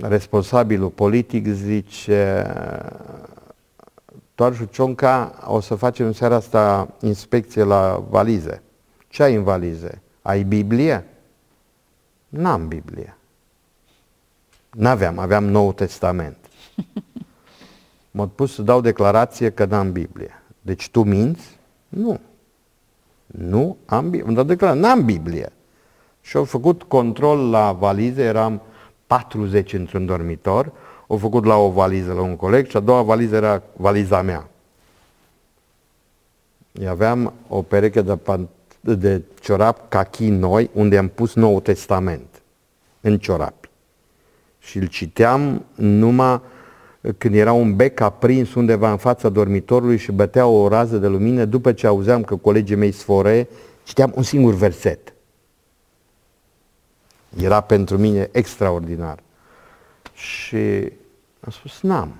responsabilul 0.00 0.88
politic 0.88 1.46
zice 1.46 2.52
Toarșu 4.34 4.64
Cionca, 4.64 5.44
o 5.46 5.60
să 5.60 5.74
facem 5.74 6.06
în 6.06 6.12
seara 6.12 6.34
asta 6.34 6.94
inspecție 7.00 7.62
la 7.62 8.04
valize. 8.08 8.62
Ce 9.08 9.22
ai 9.22 9.34
în 9.34 9.42
valize? 9.42 10.02
Ai 10.22 10.42
Biblie? 10.42 11.04
N-am 12.28 12.68
Biblie. 12.68 13.16
N-aveam, 14.70 15.18
aveam 15.18 15.44
Nou 15.44 15.72
Testament. 15.72 16.36
M-am 18.10 18.28
pus 18.28 18.54
să 18.54 18.62
dau 18.62 18.80
declarație 18.80 19.50
că 19.50 19.64
n-am 19.64 19.92
Biblie. 19.92 20.42
Deci 20.60 20.88
tu 20.88 21.02
minți? 21.02 21.58
Nu. 21.88 22.20
Nu 23.26 23.76
am 23.86 24.02
Biblie. 24.02 24.26
Îmi 24.26 24.34
dau 24.34 24.44
declarație, 24.44 24.80
n-am 24.80 25.04
Biblie. 25.04 25.52
Și 26.24 26.36
au 26.36 26.44
făcut 26.44 26.82
control 26.82 27.50
la 27.50 27.72
valize, 27.72 28.22
eram 28.22 28.62
40 29.06 29.72
într-un 29.72 30.06
dormitor, 30.06 30.72
au 31.08 31.16
făcut 31.16 31.44
la 31.44 31.56
o 31.56 31.70
valiză 31.70 32.12
la 32.12 32.20
un 32.20 32.36
coleg 32.36 32.66
și 32.66 32.76
a 32.76 32.80
doua 32.80 33.02
valiză 33.02 33.34
era 33.36 33.62
valiza 33.76 34.22
mea. 34.22 34.48
Eu 36.72 36.88
aveam 36.88 37.32
o 37.48 37.62
pereche 37.62 38.02
de, 38.02 38.16
pant- 38.16 38.48
de 38.80 39.22
ciorap 39.40 39.88
cachi 39.88 40.28
noi, 40.28 40.70
unde 40.72 40.98
am 40.98 41.08
pus 41.08 41.34
Nou 41.34 41.60
Testament 41.60 42.42
în 43.00 43.18
ciorapi. 43.18 43.68
Și 44.58 44.78
îl 44.78 44.86
citeam 44.86 45.64
numai 45.74 46.40
când 47.18 47.34
era 47.34 47.52
un 47.52 47.76
bec 47.76 48.00
aprins 48.00 48.54
undeva 48.54 48.90
în 48.90 48.96
fața 48.96 49.28
dormitorului 49.28 49.96
și 49.98 50.12
bătea 50.12 50.46
o 50.46 50.68
rază 50.68 50.96
de 50.96 51.06
lumină, 51.06 51.44
după 51.44 51.72
ce 51.72 51.86
auzeam 51.86 52.22
că 52.22 52.36
colegii 52.36 52.76
mei 52.76 52.92
sfore, 52.92 53.48
citeam 53.82 54.12
un 54.16 54.22
singur 54.22 54.54
verset. 54.54 55.13
Era 57.40 57.60
pentru 57.60 57.98
mine 57.98 58.28
extraordinar. 58.32 59.18
Și 60.14 60.92
am 61.40 61.50
spus, 61.50 61.80
n-am. 61.80 62.14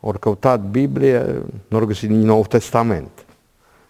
Ori 0.00 0.18
căutat 0.18 0.60
Biblie, 0.60 1.42
nu 1.68 1.78
au 1.78 1.84
găsit 1.84 2.10
nici 2.10 2.24
Nou 2.24 2.44
Testament. 2.46 3.24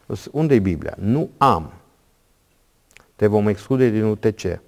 Spus, 0.05 0.29
unde 0.33 0.55
e 0.55 0.59
Biblia? 0.59 0.95
Nu 0.99 1.31
am. 1.37 1.73
Te 3.17 3.27
vom 3.27 3.49
exclude 3.49 3.89
din 3.89 4.03
UTC. 4.03 4.61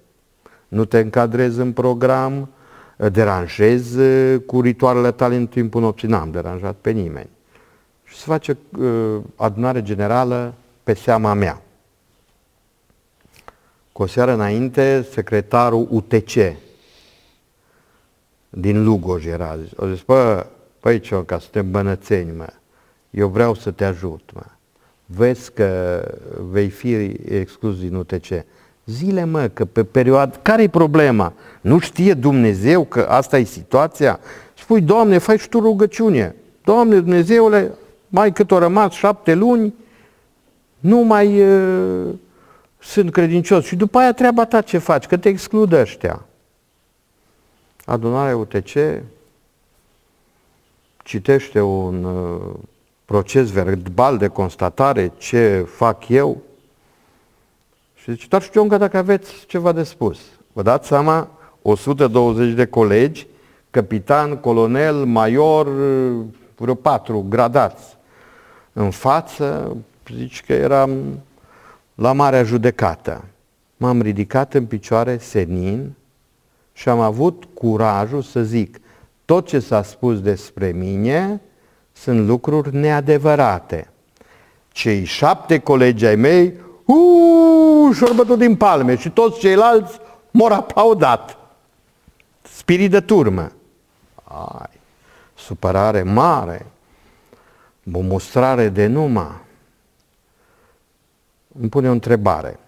Nu 0.69 0.85
te 0.85 0.99
încadrezi 0.99 1.61
în 1.61 1.73
program, 1.73 2.49
deranjezi 2.97 3.99
cu 4.47 4.61
ritualele 4.61 5.13
tale 5.13 5.37
în 5.37 5.47
timpul 5.47 5.81
nopții. 5.81 6.09
N-am 6.09 6.31
deranjat 6.31 6.75
pe 6.75 6.91
nimeni. 6.91 7.29
Și 8.05 8.17
se 8.17 8.25
face 8.27 8.57
uh, 8.79 9.21
adunare 9.37 9.83
generală 9.83 10.55
pe 10.83 10.95
seama 10.95 11.35
mea. 11.35 11.63
Cu 13.99 14.05
o 14.05 14.07
seară 14.07 14.33
înainte, 14.33 15.07
secretarul 15.13 15.87
UTC 15.91 16.33
din 18.49 18.85
Lugoj 18.85 19.27
era 19.27 19.59
zis. 19.63 19.71
O 19.77 19.87
zis, 19.87 20.03
bă, 20.03 20.47
păi 20.81 21.01
ce 21.01 21.23
ca 21.27 21.39
suntem 21.39 21.71
bănățeni, 21.71 22.37
mă. 22.37 22.47
Eu 23.11 23.29
vreau 23.29 23.55
să 23.55 23.71
te 23.71 23.85
ajut, 23.85 24.31
mă. 24.35 24.45
Vezi 25.07 25.53
că 25.53 26.01
vei 26.51 26.69
fi 26.69 26.95
exclus 27.29 27.79
din 27.79 27.95
UTC. 27.95 28.45
Zile, 28.87 29.25
mă, 29.25 29.49
că 29.49 29.65
pe 29.65 29.85
perioadă... 29.85 30.39
Care-i 30.43 30.69
problema? 30.69 31.33
Nu 31.61 31.79
știe 31.79 32.15
Dumnezeu 32.15 32.85
că 32.85 33.01
asta 33.01 33.39
e 33.39 33.45
situația? 33.45 34.21
Spui, 34.59 34.81
Doamne, 34.81 35.19
faci 35.19 35.47
tu 35.47 35.61
rugăciune. 35.61 36.35
Doamne, 36.65 37.01
Dumnezeule, 37.01 37.73
mai 38.09 38.33
cât 38.33 38.51
o 38.51 38.59
rămas 38.59 38.93
șapte 38.93 39.35
luni, 39.35 39.75
nu 40.79 40.99
mai 40.99 41.43
uh, 41.43 42.09
sunt 42.79 43.13
credincios. 43.13 43.65
Și 43.65 43.77
după 43.77 43.99
aia 43.99 44.13
treaba 44.13 44.45
ta 44.45 44.61
ce 44.61 44.79
faci? 44.79 45.07
Că 45.07 45.17
te 45.17 45.29
excludă 45.29 45.81
ăștia. 45.81 46.25
Adunarea 47.85 48.37
UTC 48.37 48.71
citește 51.05 51.61
un 51.61 52.05
uh, 52.05 52.55
proces 53.05 53.51
verbal 53.51 54.19
de 54.19 54.29
constatare 54.29 55.13
ce 55.17 55.67
fac 55.69 56.09
eu 56.09 56.43
și 57.95 58.11
zice, 58.11 58.27
doar 58.29 58.43
știu 58.43 58.63
încă 58.63 58.77
dacă 58.77 58.97
aveți 58.97 59.33
ceva 59.47 59.73
de 59.73 59.83
spus. 59.83 60.19
Vă 60.53 60.63
dați 60.63 60.89
seama, 60.89 61.31
120 61.63 62.53
de 62.53 62.67
colegi, 62.67 63.27
capitan, 63.71 64.37
colonel, 64.37 64.95
major, 64.95 65.69
vreo 66.57 66.75
patru 66.75 67.27
gradați 67.29 67.97
în 68.73 68.91
față, 68.91 69.77
zici 70.15 70.45
că 70.45 70.53
eram 70.53 71.21
la 71.99 72.13
marea 72.13 72.43
judecată. 72.43 73.25
M-am 73.77 74.03
ridicat 74.03 74.55
în 74.55 74.67
picioare 74.67 75.19
senin 75.19 75.93
și 76.73 76.89
am 76.89 77.01
avut 77.01 77.45
curajul 77.55 78.23
să 78.23 78.43
zic, 78.43 78.81
tot 79.25 79.47
ce 79.47 79.59
s-a 79.59 79.83
spus 79.83 80.21
despre 80.21 80.71
mine 80.71 81.41
sunt 81.93 82.27
lucruri 82.27 82.77
neadevărate. 82.77 83.91
Cei 84.69 85.05
șapte 85.05 85.59
colegi 85.59 86.07
ai 86.07 86.17
mei, 86.17 86.55
uuu, 86.85 87.93
și 87.93 88.05
din 88.39 88.57
palme 88.57 88.97
și 88.97 89.11
toți 89.11 89.39
ceilalți 89.39 89.99
m-au 90.31 90.53
aplaudat. 90.53 91.37
Spirit 92.43 92.91
de 92.91 93.01
turmă. 93.01 93.53
Ai, 94.25 94.81
supărare 95.35 96.03
mare, 96.03 96.67
o 97.93 98.01
mustrare 98.01 98.69
de 98.69 98.87
numă. 98.87 99.41
Îmi 101.61 101.69
pune 101.69 101.89
o 101.89 101.93
întrebare. 101.93 102.59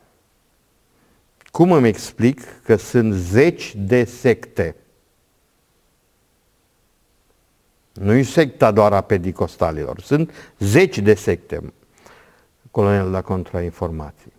Cum 1.50 1.72
îmi 1.72 1.88
explic 1.88 2.40
că 2.62 2.76
sunt 2.76 3.12
zeci 3.14 3.74
de 3.76 4.04
secte? 4.04 4.74
Nu 7.92 8.12
e 8.12 8.22
secta 8.22 8.70
doar 8.70 8.92
a 8.92 9.00
pedicostalilor, 9.00 10.00
sunt 10.00 10.30
zeci 10.58 10.98
de 10.98 11.14
secte. 11.14 11.72
Colonel 12.70 13.10
la 13.10 13.22
contrainformații. 13.22 14.32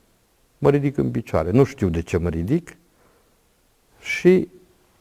Mă 0.58 0.70
ridic 0.70 0.98
în 0.98 1.12
picioare, 1.12 1.52
nu 1.52 1.64
știu 1.64 1.90
de 1.90 2.02
ce 2.02 2.18
mă 2.18 2.30
ridic. 2.30 2.76
Și 4.00 4.48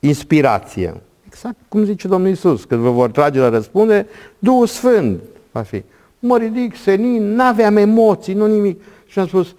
inspirație. 0.00 1.00
Exact 1.26 1.56
cum 1.68 1.84
zice 1.84 2.08
Domnul 2.08 2.30
Isus, 2.30 2.64
când 2.64 2.80
vă 2.80 2.90
vor 2.90 3.10
trage 3.10 3.38
la 3.38 3.48
răspunde, 3.48 4.06
Duhul 4.38 4.66
Sfânt 4.66 5.20
va 5.50 5.62
fi. 5.62 5.82
Mă 6.18 6.38
ridic, 6.38 6.76
senin, 6.76 7.34
n-aveam 7.34 7.76
emoții, 7.76 8.34
nu 8.34 8.46
nimic. 8.46 8.82
Și 9.10 9.18
am 9.18 9.26
spus, 9.26 9.54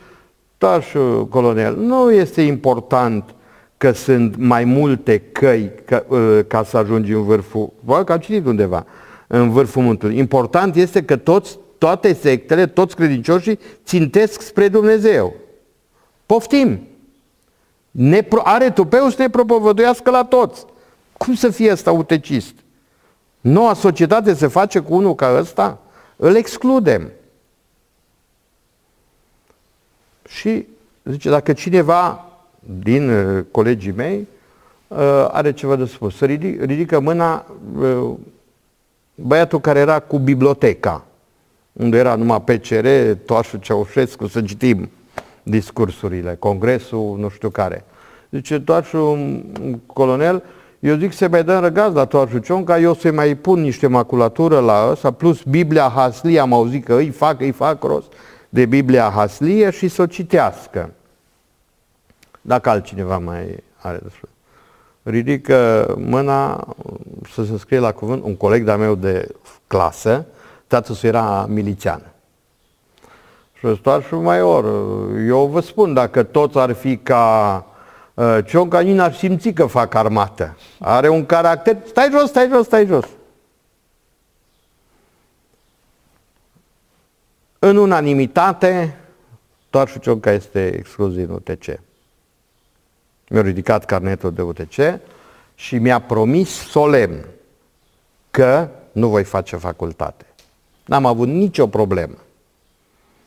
Tașu 0.58 1.28
colonel, 1.30 1.76
nu 1.76 2.12
este 2.12 2.42
important 2.42 3.36
că 3.78 3.92
sunt 3.92 4.36
mai 4.36 4.64
multe 4.64 5.20
căi 5.20 5.72
ca, 5.86 6.06
ă, 6.12 6.42
ca 6.42 6.64
să 6.64 6.78
ajungi 6.78 7.12
în 7.12 7.24
vârful, 7.24 7.74
bă, 7.86 8.04
că 8.04 8.12
am 8.12 8.20
citit 8.20 8.46
undeva, 8.46 8.86
în 9.28 9.50
vârful 9.50 9.82
muntelui. 9.82 10.18
Important 10.18 10.76
este 10.76 11.04
că 11.04 11.16
toți, 11.16 11.60
toate 11.78 12.14
sectele, 12.14 12.68
toți 12.68 12.96
credincioșii 12.96 13.60
țintesc 13.86 14.42
spre 14.42 14.68
Dumnezeu. 14.68 15.34
Poftim! 16.26 16.88
Ne, 17.92 18.28
are 18.44 18.70
tupeu 18.70 19.10
să 19.10 19.16
ne 19.22 19.30
propovăduiască 19.30 20.10
la 20.10 20.24
toți. 20.24 20.66
Cum 21.18 21.34
să 21.34 21.50
fie 21.50 21.72
ăsta 21.72 21.92
utecist? 21.92 22.54
Noua 23.42 23.74
societate 23.74 24.34
se 24.34 24.48
face 24.48 24.80
cu 24.80 24.94
unul 24.94 25.16
ca 25.16 25.38
ăsta? 25.40 25.80
Îl 26.16 26.36
excludem. 26.36 27.12
Și 30.32 30.68
zice, 31.04 31.30
dacă 31.30 31.54
cineva 31.54 32.26
din 32.82 33.10
uh, 33.10 33.44
colegii 33.52 33.92
mei 33.92 34.28
uh, 34.88 35.28
are 35.32 35.54
ceva 35.54 35.76
de 35.76 35.86
spus, 35.86 36.16
să 36.16 36.26
ridic, 36.26 36.64
ridică 36.64 37.00
mâna 37.00 37.46
uh, 37.80 38.10
băiatul 39.16 39.60
care 39.60 39.80
era 39.80 40.00
cu 40.00 40.18
biblioteca, 40.18 41.06
unde 41.74 41.98
era 41.98 42.16
numai 42.16 42.42
PCR, 42.42 42.88
Toașul 43.26 43.60
Ceaușescu, 43.60 44.28
să 44.28 44.42
citim 44.42 44.90
discursurile, 45.44 46.36
congresul, 46.40 47.16
nu 47.20 47.30
știu 47.30 47.50
care. 47.50 47.86
Zice, 48.30 48.60
Toașul 48.60 49.42
colonel, 49.86 50.44
eu 50.80 50.96
zic 50.96 51.14
să 51.14 51.28
mai 51.28 51.44
dăm 51.44 51.62
răgaz 51.62 51.94
la 51.94 52.06
Toașul 52.06 52.40
Cionca, 52.40 52.80
eu 52.80 52.94
să 52.94 53.12
mai 53.12 53.36
pun 53.36 53.62
niște 53.62 53.88
maculatură 53.88 54.60
la 54.60 54.88
ăsta, 54.92 55.12
plus 55.12 55.44
Biblia 55.44 55.92
Haslie, 55.96 56.40
am 56.40 56.54
auzit 56.54 56.86
că 56.86 56.96
îi 56.96 57.10
fac, 57.10 57.42
îi 57.42 57.52
fac 57.52 57.84
rost 57.84 58.14
de 58.54 58.66
Biblia 58.66 59.10
Haslie 59.10 59.70
și 59.70 59.88
să 59.88 60.02
o 60.02 60.06
citească. 60.06 60.90
Dacă 62.42 62.70
altcineva 62.70 63.18
mai 63.18 63.64
are 63.78 63.98
de 63.98 64.10
spus. 64.16 64.30
Ridică 65.04 65.86
mâna 65.98 66.68
să 67.34 67.44
se 67.44 67.58
scrie 67.58 67.80
la 67.80 67.92
cuvânt 67.92 68.24
un 68.24 68.36
coleg 68.36 68.64
de-a 68.64 68.78
meu 68.78 68.96
de 68.96 69.28
clasă, 69.68 70.26
tatăl 70.68 70.96
era 71.02 71.46
milițian. 71.50 72.02
Și 73.54 73.66
mai 73.66 74.22
Maior, 74.22 74.66
eu 75.28 75.46
vă 75.46 75.60
spun, 75.60 75.94
dacă 75.94 76.24
toți 76.24 76.58
ar 76.58 76.74
fi 76.74 76.98
ca 76.98 77.66
uh, 78.14 78.38
Cionca, 78.46 78.80
nici 78.80 78.96
n-ar 78.96 79.14
simți 79.14 79.50
că 79.50 79.66
fac 79.66 79.94
armată. 79.94 80.58
Are 80.80 81.10
un 81.10 81.26
caracter, 81.26 81.78
stai 81.86 82.10
jos, 82.12 82.30
stai 82.30 82.50
jos, 82.52 82.66
stai 82.66 82.86
jos. 82.86 83.06
În 87.64 87.78
unanimitate, 87.78 88.96
Toarșu 89.70 90.00
Cionca 90.00 90.32
este 90.32 90.76
exclus 90.78 91.14
din 91.14 91.30
UTC. 91.30 91.80
Mi-a 93.30 93.42
ridicat 93.42 93.86
carnetul 93.86 94.34
de 94.34 94.42
UTC 94.42 95.00
și 95.56 95.78
mi-a 95.78 96.00
promis 96.00 96.50
solemn 96.50 97.26
că 98.32 98.70
nu 98.92 99.08
voi 99.08 99.24
face 99.24 99.56
facultate. 99.56 100.26
N-am 100.86 101.06
avut 101.06 101.28
nicio 101.28 101.68
problemă. 101.68 102.18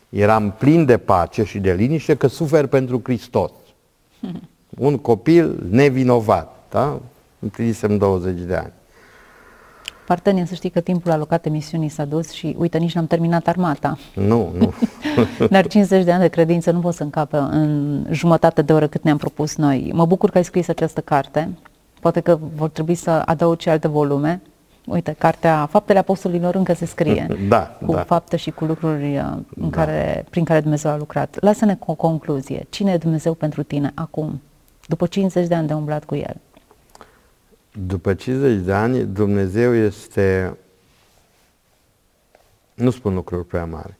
Eram 0.08 0.50
plin 0.58 0.84
de 0.84 0.98
pace 0.98 1.44
și 1.44 1.58
de 1.58 1.72
liniște 1.72 2.14
că 2.14 2.26
sufer 2.26 2.66
pentru 2.66 3.00
Hristos. 3.04 3.50
Un 4.78 4.98
copil 4.98 5.66
nevinovat, 5.70 6.64
da? 6.70 7.00
împlinisem 7.38 7.96
20 7.96 8.38
de 8.38 8.54
ani. 8.54 8.72
Partenien, 10.06 10.46
să 10.46 10.54
știi 10.54 10.70
că 10.70 10.80
timpul 10.80 11.10
alocat 11.10 11.46
emisiunii 11.46 11.88
s-a 11.88 12.04
dus 12.04 12.30
și 12.30 12.56
uite, 12.58 12.78
nici 12.78 12.94
n-am 12.94 13.06
terminat 13.06 13.46
armata. 13.46 13.98
Nu, 14.14 14.52
nu. 14.58 14.72
Dar 15.50 15.66
50 15.66 16.04
de 16.04 16.12
ani 16.12 16.20
de 16.20 16.28
credință 16.28 16.70
nu 16.70 16.78
pot 16.78 16.94
să 16.94 17.02
încapă 17.02 17.48
în 17.52 18.02
jumătate 18.10 18.62
de 18.62 18.72
oră 18.72 18.86
cât 18.86 19.02
ne-am 19.02 19.16
propus 19.16 19.56
noi. 19.56 19.90
Mă 19.94 20.06
bucur 20.06 20.30
că 20.30 20.38
ai 20.38 20.44
scris 20.44 20.68
această 20.68 21.00
carte. 21.00 21.48
Poate 22.00 22.20
că 22.20 22.38
vor 22.54 22.68
trebui 22.68 22.94
să 22.94 23.10
adaug 23.10 23.60
și 23.60 23.68
alte 23.68 23.88
volume. 23.88 24.42
Uite, 24.86 25.14
cartea 25.18 25.66
Faptele 25.70 25.98
Apostolilor 25.98 26.54
încă 26.54 26.74
se 26.74 26.86
scrie. 26.86 27.26
Da, 27.48 27.76
cu 27.86 27.92
da. 27.92 28.00
fapte 28.00 28.36
și 28.36 28.50
cu 28.50 28.64
lucruri 28.64 29.16
uh, 29.16 29.36
în 29.56 29.70
care, 29.70 30.24
prin 30.30 30.44
care 30.44 30.60
Dumnezeu 30.60 30.90
a 30.90 30.96
lucrat. 30.96 31.36
Lasă-ne 31.40 31.74
cu 31.74 31.90
o 31.90 31.94
concluzie. 31.94 32.66
Cine 32.70 32.92
e 32.92 32.96
Dumnezeu 32.96 33.34
pentru 33.34 33.62
tine 33.62 33.92
acum, 33.94 34.40
după 34.86 35.06
50 35.06 35.46
de 35.46 35.54
ani 35.54 35.66
de 35.66 35.74
umblat 35.74 36.04
cu 36.04 36.14
El? 36.14 36.36
După 37.78 38.14
50 38.14 38.64
de 38.64 38.72
ani, 38.72 39.04
Dumnezeu 39.04 39.74
este, 39.74 40.56
nu 42.74 42.90
spun 42.90 43.14
lucruri 43.14 43.46
prea 43.46 43.64
mari, 43.64 43.94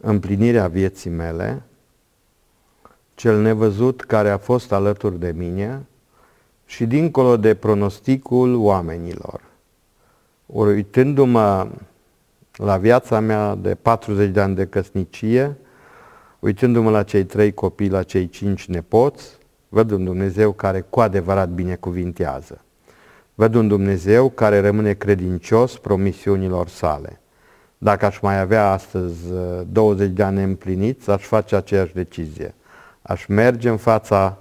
împlinirea 0.00 0.68
vieții 0.68 1.10
mele, 1.10 1.62
cel 3.14 3.40
nevăzut 3.40 4.00
care 4.00 4.30
a 4.30 4.38
fost 4.38 4.72
alături 4.72 5.18
de 5.18 5.32
mine 5.36 5.86
și 6.66 6.86
dincolo 6.86 7.36
de 7.36 7.54
pronosticul 7.54 8.56
oamenilor. 8.56 9.40
Ori 10.46 10.70
uitându-mă 10.70 11.68
la 12.52 12.76
viața 12.76 13.20
mea 13.20 13.54
de 13.54 13.74
40 13.74 14.30
de 14.30 14.40
ani 14.40 14.54
de 14.54 14.66
căsnicie, 14.66 15.56
uitându-mă 16.38 16.90
la 16.90 17.02
cei 17.02 17.24
trei 17.24 17.54
copii, 17.54 17.88
la 17.88 18.02
cei 18.02 18.28
cinci 18.28 18.66
nepoți, 18.66 19.38
văd 19.68 19.90
un 19.90 20.04
Dumnezeu 20.04 20.52
care 20.52 20.80
cu 20.80 21.00
adevărat 21.00 21.48
binecuvintează. 21.48 22.64
Văd 23.40 23.54
un 23.54 23.68
Dumnezeu 23.68 24.30
care 24.30 24.60
rămâne 24.60 24.92
credincios 24.92 25.78
promisiunilor 25.78 26.68
sale. 26.68 27.20
Dacă 27.78 28.06
aș 28.06 28.18
mai 28.20 28.40
avea 28.40 28.70
astăzi 28.70 29.16
20 29.72 30.10
de 30.10 30.22
ani 30.22 30.42
împliniți, 30.42 31.10
aș 31.10 31.24
face 31.24 31.56
aceeași 31.56 31.94
decizie. 31.94 32.54
Aș 33.02 33.26
merge 33.26 33.68
în 33.68 33.76
fața 33.76 34.38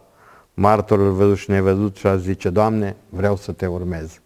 martorul 0.54 1.12
văzut 1.12 1.38
și 1.38 1.50
nevăzut 1.50 1.96
și 1.96 2.08
aș 2.08 2.20
zice, 2.20 2.50
Doamne, 2.50 2.96
vreau 3.10 3.36
să 3.36 3.52
te 3.52 3.66
urmez 3.66 4.22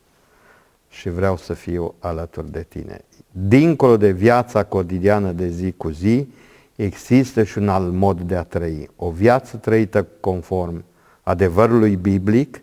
și 0.90 1.10
vreau 1.10 1.38
să 1.38 1.54
fiu 1.54 1.94
alături 2.00 2.52
de 2.52 2.66
tine. 2.70 3.00
Dincolo 3.32 3.98
de 3.98 4.12
viața 4.12 4.64
cotidiană 4.64 5.32
de 5.32 5.48
zi 5.48 5.72
cu 5.72 5.90
zi, 5.90 6.28
există 6.76 7.44
și 7.44 7.58
un 7.58 7.70
alt 7.70 7.94
mod 7.94 8.22
de 8.22 8.36
a 8.36 8.44
trăi. 8.44 8.90
O 8.96 9.10
viață 9.10 9.58
trăită 9.58 10.08
conform 10.20 10.84
adevărului 11.24 11.96
biblic, 11.96 12.62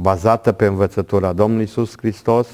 bazată 0.00 0.52
pe 0.52 0.66
învățătura 0.66 1.32
Domnului 1.32 1.64
Iisus 1.64 1.92
Hristos, 1.96 2.48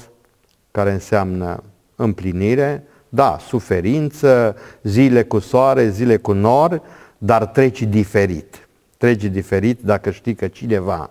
care 0.71 0.91
înseamnă 0.91 1.63
împlinire, 1.95 2.83
da, 3.09 3.37
suferință, 3.47 4.55
zile 4.83 5.23
cu 5.23 5.39
soare, 5.39 5.89
zile 5.89 6.17
cu 6.17 6.31
nor, 6.31 6.81
dar 7.17 7.45
treci 7.45 7.81
diferit. 7.81 8.67
Treci 8.97 9.23
diferit 9.23 9.81
dacă 9.81 10.11
știi 10.11 10.35
că 10.35 10.47
cineva, 10.47 11.09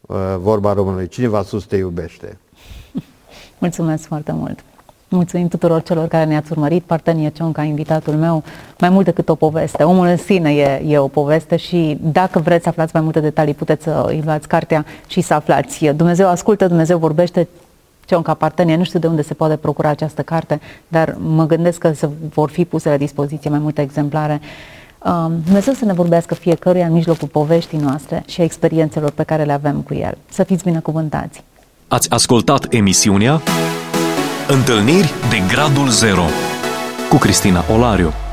uh, 0.00 0.16
vorba 0.38 0.72
românului, 0.72 1.08
cineva 1.08 1.42
sus 1.42 1.64
te 1.64 1.76
iubește. 1.76 2.38
Mulțumesc 3.58 4.06
foarte 4.06 4.32
mult! 4.32 4.64
Mulțumim 5.08 5.48
tuturor 5.48 5.82
celor 5.82 6.08
care 6.08 6.24
ne-ați 6.24 6.52
urmărit. 6.52 6.82
Partenie 6.82 7.30
Cionca, 7.30 7.62
invitatul 7.62 8.14
meu, 8.14 8.42
mai 8.78 8.88
mult 8.88 9.04
decât 9.04 9.28
o 9.28 9.34
poveste. 9.34 9.82
Omul 9.82 10.06
în 10.06 10.16
sine 10.16 10.54
e, 10.54 10.82
e 10.86 10.98
o 10.98 11.08
poveste 11.08 11.56
și 11.56 11.98
dacă 12.00 12.38
vreți 12.38 12.62
să 12.62 12.68
aflați 12.68 12.90
mai 12.94 13.02
multe 13.02 13.20
detalii, 13.20 13.54
puteți 13.54 13.82
să 13.82 14.04
îi 14.08 14.22
luați 14.24 14.48
cartea 14.48 14.84
și 15.06 15.20
să 15.20 15.34
aflați. 15.34 15.84
Dumnezeu 15.84 16.28
ascultă, 16.28 16.66
Dumnezeu 16.66 16.98
vorbește, 16.98 17.48
Cionca 18.06 18.34
Partenie, 18.34 18.76
nu 18.76 18.84
știu 18.84 18.98
de 18.98 19.06
unde 19.06 19.22
se 19.22 19.34
poate 19.34 19.56
procura 19.56 19.88
această 19.88 20.22
carte, 20.22 20.60
dar 20.88 21.16
mă 21.18 21.46
gândesc 21.46 21.78
că 21.78 21.92
se 21.92 22.08
vor 22.34 22.50
fi 22.50 22.64
puse 22.64 22.88
la 22.88 22.96
dispoziție 22.96 23.50
mai 23.50 23.58
multe 23.58 23.82
exemplare. 23.82 24.40
Um, 25.04 25.40
Dumnezeu 25.44 25.74
să 25.74 25.84
ne 25.84 25.92
vorbească 25.92 26.34
fiecăruia 26.34 26.86
în 26.86 26.92
mijlocul 26.92 27.28
poveștii 27.28 27.78
noastre 27.78 28.22
și 28.26 28.40
a 28.40 28.44
experiențelor 28.44 29.10
pe 29.10 29.22
care 29.22 29.44
le 29.44 29.52
avem 29.52 29.80
cu 29.80 29.94
El. 29.94 30.18
Să 30.30 30.42
fiți 30.42 30.64
binecuvântați! 30.64 31.42
Ați 31.88 32.10
ascultat 32.10 32.66
emisiunea 32.72 33.40
Întâlniri 34.48 35.14
de 35.28 35.42
Gradul 35.48 35.88
Zero 35.88 36.24
cu 37.08 37.16
Cristina 37.16 37.64
Olariu. 37.72 38.25